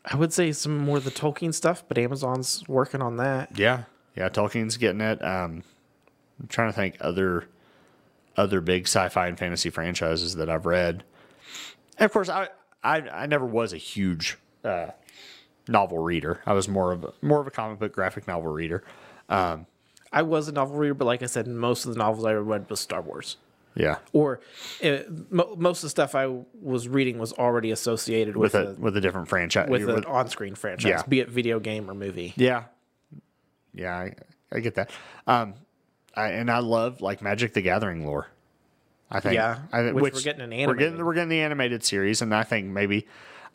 I 0.04 0.16
would 0.16 0.32
say 0.32 0.52
some 0.52 0.78
more 0.78 0.98
of 0.98 1.04
the 1.04 1.10
Tolkien 1.10 1.54
stuff, 1.54 1.84
but 1.88 1.98
Amazon's 1.98 2.68
working 2.68 3.02
on 3.02 3.16
that. 3.16 3.58
Yeah, 3.58 3.84
yeah, 4.16 4.28
Tolkien's 4.28 4.76
getting 4.76 5.00
it. 5.00 5.24
Um, 5.24 5.62
I'm 6.40 6.48
trying 6.48 6.68
to 6.68 6.74
think 6.74 6.96
other 7.00 7.48
other 8.36 8.60
big 8.60 8.84
sci-fi 8.84 9.28
and 9.28 9.38
fantasy 9.38 9.70
franchises 9.70 10.34
that 10.36 10.50
I've 10.50 10.66
read. 10.66 11.04
And 11.98 12.04
of 12.04 12.12
course, 12.12 12.28
I 12.28 12.48
I, 12.82 13.00
I 13.00 13.26
never 13.26 13.46
was 13.46 13.72
a 13.72 13.78
huge 13.78 14.36
uh, 14.64 14.88
novel 15.68 15.98
reader. 15.98 16.42
I 16.44 16.52
was 16.52 16.68
more 16.68 16.92
of 16.92 17.04
a, 17.04 17.12
more 17.22 17.40
of 17.40 17.46
a 17.46 17.50
comic 17.50 17.78
book 17.78 17.92
graphic 17.92 18.26
novel 18.26 18.52
reader. 18.52 18.84
I 20.12 20.22
was 20.22 20.48
a 20.48 20.52
novel 20.52 20.76
reader, 20.76 20.94
but 20.94 21.06
like 21.06 21.22
I 21.22 21.26
said, 21.26 21.46
most 21.48 21.86
of 21.86 21.92
the 21.92 21.98
novels 21.98 22.24
I 22.24 22.34
read 22.34 22.70
was 22.70 22.80
Star 22.80 23.00
Wars. 23.02 23.36
Yeah, 23.76 23.98
Or 24.12 24.40
uh, 24.84 24.98
mo- 25.30 25.54
most 25.58 25.78
of 25.78 25.82
the 25.82 25.90
stuff 25.90 26.14
I 26.14 26.26
was 26.60 26.86
reading 26.86 27.18
was 27.18 27.32
already 27.32 27.72
associated 27.72 28.36
with, 28.36 28.54
with 28.54 28.66
a 28.66 28.70
a, 28.70 28.74
with 28.74 28.96
a 28.96 29.00
different 29.00 29.28
franchise. 29.28 29.68
with 29.68 29.88
an 29.88 30.04
on-screen 30.04 30.54
franchise, 30.54 30.90
Yeah. 30.90 31.02
be 31.08 31.18
it 31.20 31.28
video 31.28 31.58
game 31.58 31.90
or 31.90 31.94
movie. 31.94 32.32
Yeah, 32.36 32.64
yeah, 33.74 33.96
I, 33.96 34.14
I 34.52 34.60
get 34.60 34.76
that. 34.76 34.90
Um, 35.26 35.54
I, 36.14 36.28
and 36.28 36.50
I 36.50 36.58
love 36.58 37.00
like 37.00 37.20
Magic 37.22 37.52
the 37.54 37.62
Gathering 37.62 38.06
lore. 38.06 38.28
I 39.10 39.20
think, 39.20 39.34
Yeah, 39.34 39.58
I, 39.72 39.90
which 39.92 40.14
we're 40.14 40.20
getting 40.20 40.42
an 40.42 40.66
We're 40.68 40.74
getting 40.74 41.04
we're 41.04 41.14
getting 41.14 41.28
the 41.28 41.40
animated 41.40 41.82
series, 41.84 42.22
and 42.22 42.34
I 42.34 42.42
think 42.44 42.68
maybe 42.68 43.06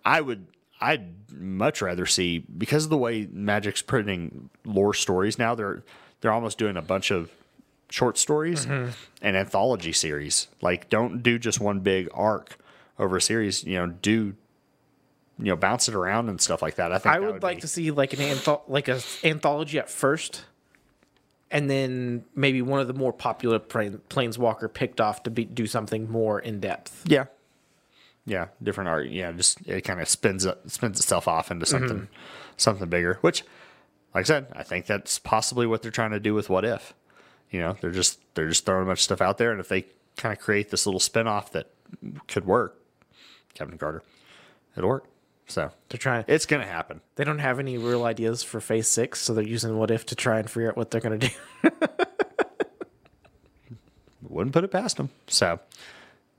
I 0.05 0.21
would 0.21 0.47
I'd 0.81 1.31
much 1.33 1.81
rather 1.81 2.05
see 2.05 2.39
because 2.39 2.83
of 2.85 2.89
the 2.89 2.97
way 2.97 3.27
Magic's 3.31 3.81
printing 3.81 4.49
lore 4.65 4.93
stories 4.93 5.37
now. 5.37 5.55
They're 5.55 5.83
they're 6.21 6.31
almost 6.33 6.57
doing 6.57 6.75
a 6.77 6.81
bunch 6.81 7.11
of 7.11 7.31
short 7.89 8.17
stories 8.17 8.65
Mm-hmm. 8.65 8.91
and 9.21 9.35
anthology 9.37 9.91
series. 9.93 10.47
Like, 10.61 10.89
don't 10.89 11.21
do 11.23 11.39
just 11.39 11.59
one 11.59 11.79
big 11.79 12.09
arc 12.13 12.57
over 12.97 13.17
a 13.17 13.21
series. 13.21 13.63
You 13.63 13.79
know, 13.79 13.87
do 13.87 14.11
you 15.41 15.45
know 15.45 15.55
bounce 15.55 15.87
it 15.87 15.95
around 15.95 16.29
and 16.29 16.39
stuff 16.41 16.61
like 16.61 16.75
that. 16.75 16.91
I 16.91 16.97
think 16.99 17.15
I 17.15 17.19
that 17.19 17.33
would, 17.33 17.43
like 17.43 17.57
be- 17.57 17.61
to 17.61 17.67
see 17.67 17.91
like 17.91 18.13
an 18.13 18.19
antho- 18.19 18.61
like 18.67 18.87
a 18.89 18.99
anthology 19.23 19.79
at 19.79 19.89
first, 19.89 20.43
and 21.49 21.69
then 21.69 22.25
maybe 22.35 22.61
one 22.61 22.79
of 22.81 22.87
the 22.87 22.93
more 22.93 23.13
popular 23.13 23.57
plane, 23.59 24.01
planeswalker 24.09 24.71
picked 24.73 24.99
off 24.99 25.23
to 25.23 25.31
be, 25.31 25.45
do 25.45 25.65
something 25.65 26.11
more 26.11 26.39
in 26.39 26.59
depth. 26.59 27.03
Yeah. 27.05 27.25
Yeah, 28.25 28.47
different 28.61 28.89
art. 28.89 29.07
Yeah, 29.09 29.31
just 29.31 29.59
it 29.65 29.81
kind 29.81 29.99
of 30.01 30.07
spins 30.09 30.45
it 30.45 30.59
spins 30.69 30.99
itself 30.99 31.27
off 31.27 31.49
into 31.49 31.65
something 31.65 32.07
something 32.57 32.87
bigger. 32.89 33.17
Which, 33.21 33.41
like 34.13 34.21
I 34.21 34.23
said, 34.23 34.47
I 34.53 34.61
think 34.63 34.85
that's 34.85 35.17
possibly 35.17 35.65
what 35.65 35.81
they're 35.81 35.89
trying 35.89 36.11
to 36.11 36.19
do 36.19 36.33
with 36.35 36.47
What 36.49 36.63
If. 36.65 36.93
You 37.51 37.61
know, 37.61 37.75
they're 37.81 37.91
just 37.91 38.19
they're 38.35 38.47
just 38.49 38.65
throwing 38.65 38.83
a 38.83 38.85
bunch 38.85 38.99
of 38.99 39.03
stuff 39.03 39.21
out 39.21 39.37
there, 39.37 39.51
and 39.51 39.59
if 39.59 39.67
they 39.69 39.85
kind 40.17 40.33
of 40.33 40.39
create 40.39 40.69
this 40.69 40.85
little 40.85 40.99
spin 40.99 41.27
off 41.27 41.51
that 41.53 41.67
could 42.27 42.45
work, 42.45 42.79
Kevin 43.53 43.77
Carter, 43.77 44.03
it'll 44.77 44.89
work. 44.89 45.05
So 45.47 45.71
They're 45.89 45.97
trying. 45.97 46.25
it's 46.27 46.45
gonna 46.45 46.67
happen. 46.67 47.01
They 47.15 47.23
don't 47.23 47.39
have 47.39 47.57
any 47.57 47.79
real 47.79 48.03
ideas 48.03 48.43
for 48.43 48.59
Phase 48.59 48.87
Six, 48.87 49.19
so 49.19 49.33
they're 49.33 49.43
using 49.43 49.77
What 49.77 49.89
If 49.89 50.05
to 50.07 50.15
try 50.15 50.37
and 50.37 50.49
figure 50.49 50.69
out 50.69 50.77
what 50.77 50.91
they're 50.91 51.01
going 51.01 51.19
to 51.19 51.27
do. 51.29 51.69
wouldn't 54.21 54.53
put 54.53 54.63
it 54.63 54.69
past 54.71 54.97
them. 54.97 55.09
So, 55.27 55.59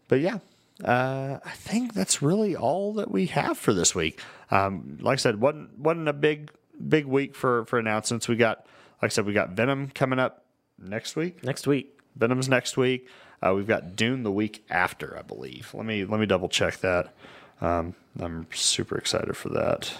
but 0.06 0.20
yeah, 0.20 0.38
uh, 0.84 1.38
I 1.44 1.50
think 1.50 1.92
that's 1.92 2.22
really 2.22 2.54
all 2.56 2.94
that 2.94 3.10
we 3.10 3.26
have 3.26 3.58
for 3.58 3.74
this 3.74 3.94
week. 3.94 4.20
Um, 4.50 4.98
like 5.00 5.14
I 5.14 5.20
said, 5.20 5.40
wasn't 5.40 5.76
wasn't 5.78 6.08
a 6.08 6.12
big 6.12 6.50
big 6.88 7.06
week 7.06 7.34
for 7.34 7.64
for 7.66 7.78
announcements. 7.78 8.28
We 8.28 8.36
got, 8.36 8.58
like 9.02 9.10
I 9.10 9.12
said, 9.12 9.26
we 9.26 9.32
got 9.32 9.50
Venom 9.50 9.90
coming 9.92 10.18
up 10.18 10.44
next 10.80 11.16
week. 11.16 11.42
Next 11.44 11.66
week, 11.66 11.98
Venom's 12.16 12.48
next 12.48 12.76
week. 12.76 13.08
Uh, 13.42 13.54
we've 13.54 13.66
got 13.66 13.96
Dune 13.96 14.22
the 14.22 14.32
week 14.32 14.64
after, 14.70 15.16
I 15.18 15.22
believe. 15.22 15.72
Let 15.74 15.86
me 15.86 16.04
let 16.04 16.20
me 16.20 16.26
double 16.26 16.48
check 16.48 16.78
that. 16.78 17.14
Um, 17.60 17.94
I'm 18.18 18.46
super 18.52 18.96
excited 18.96 19.36
for 19.36 19.48
that. 19.50 19.92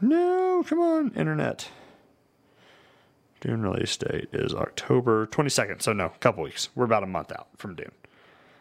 No, 0.00 0.62
come 0.66 0.80
on, 0.80 1.12
internet. 1.14 1.70
Dune 3.40 3.62
release 3.62 3.96
date 3.96 4.28
is 4.32 4.52
October 4.52 5.26
22nd. 5.28 5.82
So 5.82 5.92
no, 5.92 6.06
a 6.06 6.10
couple 6.10 6.42
weeks. 6.42 6.68
We're 6.74 6.84
about 6.84 7.02
a 7.02 7.06
month 7.06 7.30
out 7.32 7.48
from 7.56 7.74
Dune, 7.74 7.92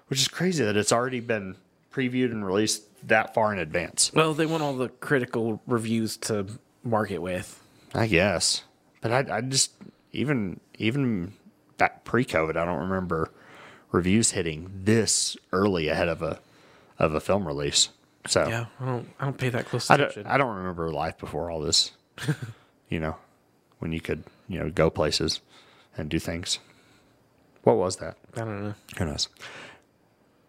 which 0.07 0.19
is 0.19 0.27
crazy 0.27 0.63
that 0.63 0.77
it's 0.77 0.91
already 0.91 1.19
been 1.19 1.55
previewed 1.91 2.31
and 2.31 2.45
released 2.45 2.83
that 3.07 3.33
far 3.33 3.53
in 3.53 3.59
advance. 3.59 4.11
well, 4.13 4.33
they 4.33 4.45
want 4.45 4.61
all 4.61 4.75
the 4.75 4.89
critical 4.89 5.61
reviews 5.65 6.17
to 6.17 6.45
market 6.83 7.19
with. 7.19 7.61
I 7.93 8.07
guess, 8.07 8.63
but 9.01 9.11
I, 9.11 9.37
I 9.37 9.41
just 9.41 9.71
even 10.11 10.59
even 10.77 11.33
back 11.77 12.03
pre-COVID, 12.03 12.57
I 12.57 12.65
don't 12.65 12.79
remember 12.79 13.31
reviews 13.91 14.31
hitting 14.31 14.69
this 14.83 15.37
early 15.51 15.87
ahead 15.87 16.07
of 16.07 16.21
a 16.21 16.39
of 16.99 17.13
a 17.13 17.19
film 17.19 17.45
release. 17.47 17.89
So 18.27 18.47
Yeah, 18.47 18.65
I 18.79 18.85
don't. 18.85 19.09
I 19.19 19.25
don't 19.25 19.37
pay 19.37 19.49
that 19.49 19.65
close 19.65 19.89
I 19.89 19.97
don't 19.97 20.09
attention. 20.09 20.31
I 20.31 20.37
don't 20.37 20.55
remember 20.55 20.91
life 20.91 21.17
before 21.17 21.49
all 21.49 21.59
this. 21.61 21.91
you 22.89 22.99
know, 22.99 23.15
when 23.79 23.91
you 23.91 24.01
could 24.01 24.23
you 24.47 24.59
know 24.59 24.69
go 24.69 24.89
places 24.89 25.41
and 25.95 26.09
do 26.09 26.19
things. 26.19 26.59
What 27.63 27.77
was 27.77 27.97
that? 27.97 28.15
I 28.35 28.39
don't 28.39 28.63
know. 28.63 28.73
Who 28.97 29.05
knows? 29.05 29.27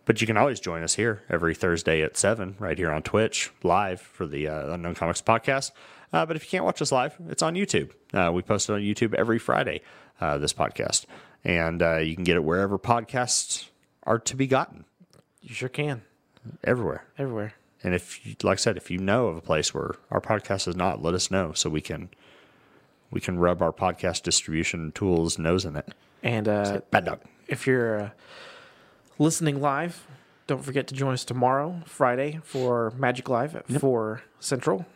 But 0.09 0.23
you 0.23 0.27
can 0.27 0.39
always 0.39 0.59
join 0.59 0.83
us 0.83 0.95
here 0.95 1.23
every 1.29 1.55
Thursday 1.55 2.01
at 2.01 2.17
7 2.17 2.57
right 2.59 2.79
here 2.79 2.91
on 2.91 3.03
Twitch 3.03 3.51
live 3.63 4.01
for 4.01 4.27
the 4.27 4.49
uh, 4.49 4.73
Unknown 4.73 4.95
Comics 4.95 5.21
podcast. 5.21 5.71
Uh, 6.15 6.25
but 6.25 6.35
if 6.35 6.43
you 6.45 6.49
can't 6.49 6.65
watch 6.65 6.81
us 6.81 6.91
live, 6.91 7.15
it's 7.29 7.43
on 7.43 7.55
YouTube. 7.55 7.91
Uh, 8.15 8.33
we 8.33 8.41
post 8.41 8.71
it 8.71 8.73
on 8.73 8.81
YouTube 8.81 9.13
every 9.13 9.39
Friday, 9.39 9.83
uh, 10.19 10.39
this 10.39 10.55
podcast. 10.55 11.05
And 11.45 11.83
uh, 11.83 11.99
you 11.99 12.15
can 12.15 12.25
get 12.25 12.37
it 12.37 12.43
wherever 12.43 12.79
podcasts 12.79 13.69
are 14.05 14.19
to 14.21 14.35
be 14.35 14.47
gotten, 14.47 14.87
You 15.43 15.53
sure 15.55 15.69
can. 15.69 16.01
everywhere. 16.65 17.05
Everywhere. 17.19 17.53
And 17.85 17.95
if, 17.95 18.25
you, 18.27 18.35
like 18.43 18.55
I 18.55 18.61
said, 18.61 18.79
if 18.79 18.91
you 18.91 18.97
know 18.97 19.27
of 19.27 19.37
a 19.37 19.43
place 19.43 19.75
where 19.75 19.97
our 20.11 20.23
podcast 20.23 20.67
is 20.69 20.75
not, 20.75 21.03
let 21.03 21.13
us 21.13 21.31
know 21.31 21.53
so 21.53 21.69
we 21.69 21.83
can 21.83 22.09
we 23.11 23.21
can 23.21 23.39
rub 23.39 23.61
our 23.61 23.73
podcast 23.75 24.23
distribution 24.23 24.91
tools 24.93 25.39
nose 25.39 25.67
in 25.67 25.77
it. 25.77 25.93
And 26.23 26.49
uh, 26.49 26.81
Bad 26.91 27.05
dog. 27.05 27.21
if 27.47 27.67
you're 27.67 28.01
uh, 28.01 28.11
listening 29.19 29.61
live, 29.61 30.07
don't 30.47 30.65
forget 30.65 30.87
to 30.89 30.95
join 30.95 31.13
us 31.13 31.25
tomorrow, 31.25 31.83
Friday, 31.87 32.41
for 32.45 32.93
Magic 32.97 33.29
Live 33.29 33.55
at 33.55 33.69
4 33.69 34.23
Central. 34.41 34.87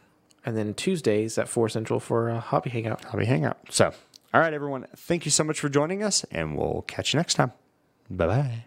And 0.45 0.57
then 0.57 0.75
Tuesdays 0.75 1.39
at 1.39 1.49
4 1.49 1.69
Central 1.69 2.01
for 2.01 2.29
a 2.29 2.41
Hobby 2.41 2.71
Hangout. 2.71 3.05
hobby 3.05 3.27
hangout. 3.27 3.59
So, 3.71 3.93
all 4.35 4.41
right, 4.41 4.53
everyone, 4.53 4.87
thank 4.97 5.25
you 5.25 5.31
so 5.31 5.45
much 5.45 5.61
for 5.61 5.69
joining 5.69 6.03
us, 6.03 6.25
and 6.31 6.57
we'll 6.57 6.85
catch 6.89 7.13
you 7.15 7.19
next 7.19 7.35
time. 7.35 7.53
Bye 8.11 8.27
bye. 8.27 8.65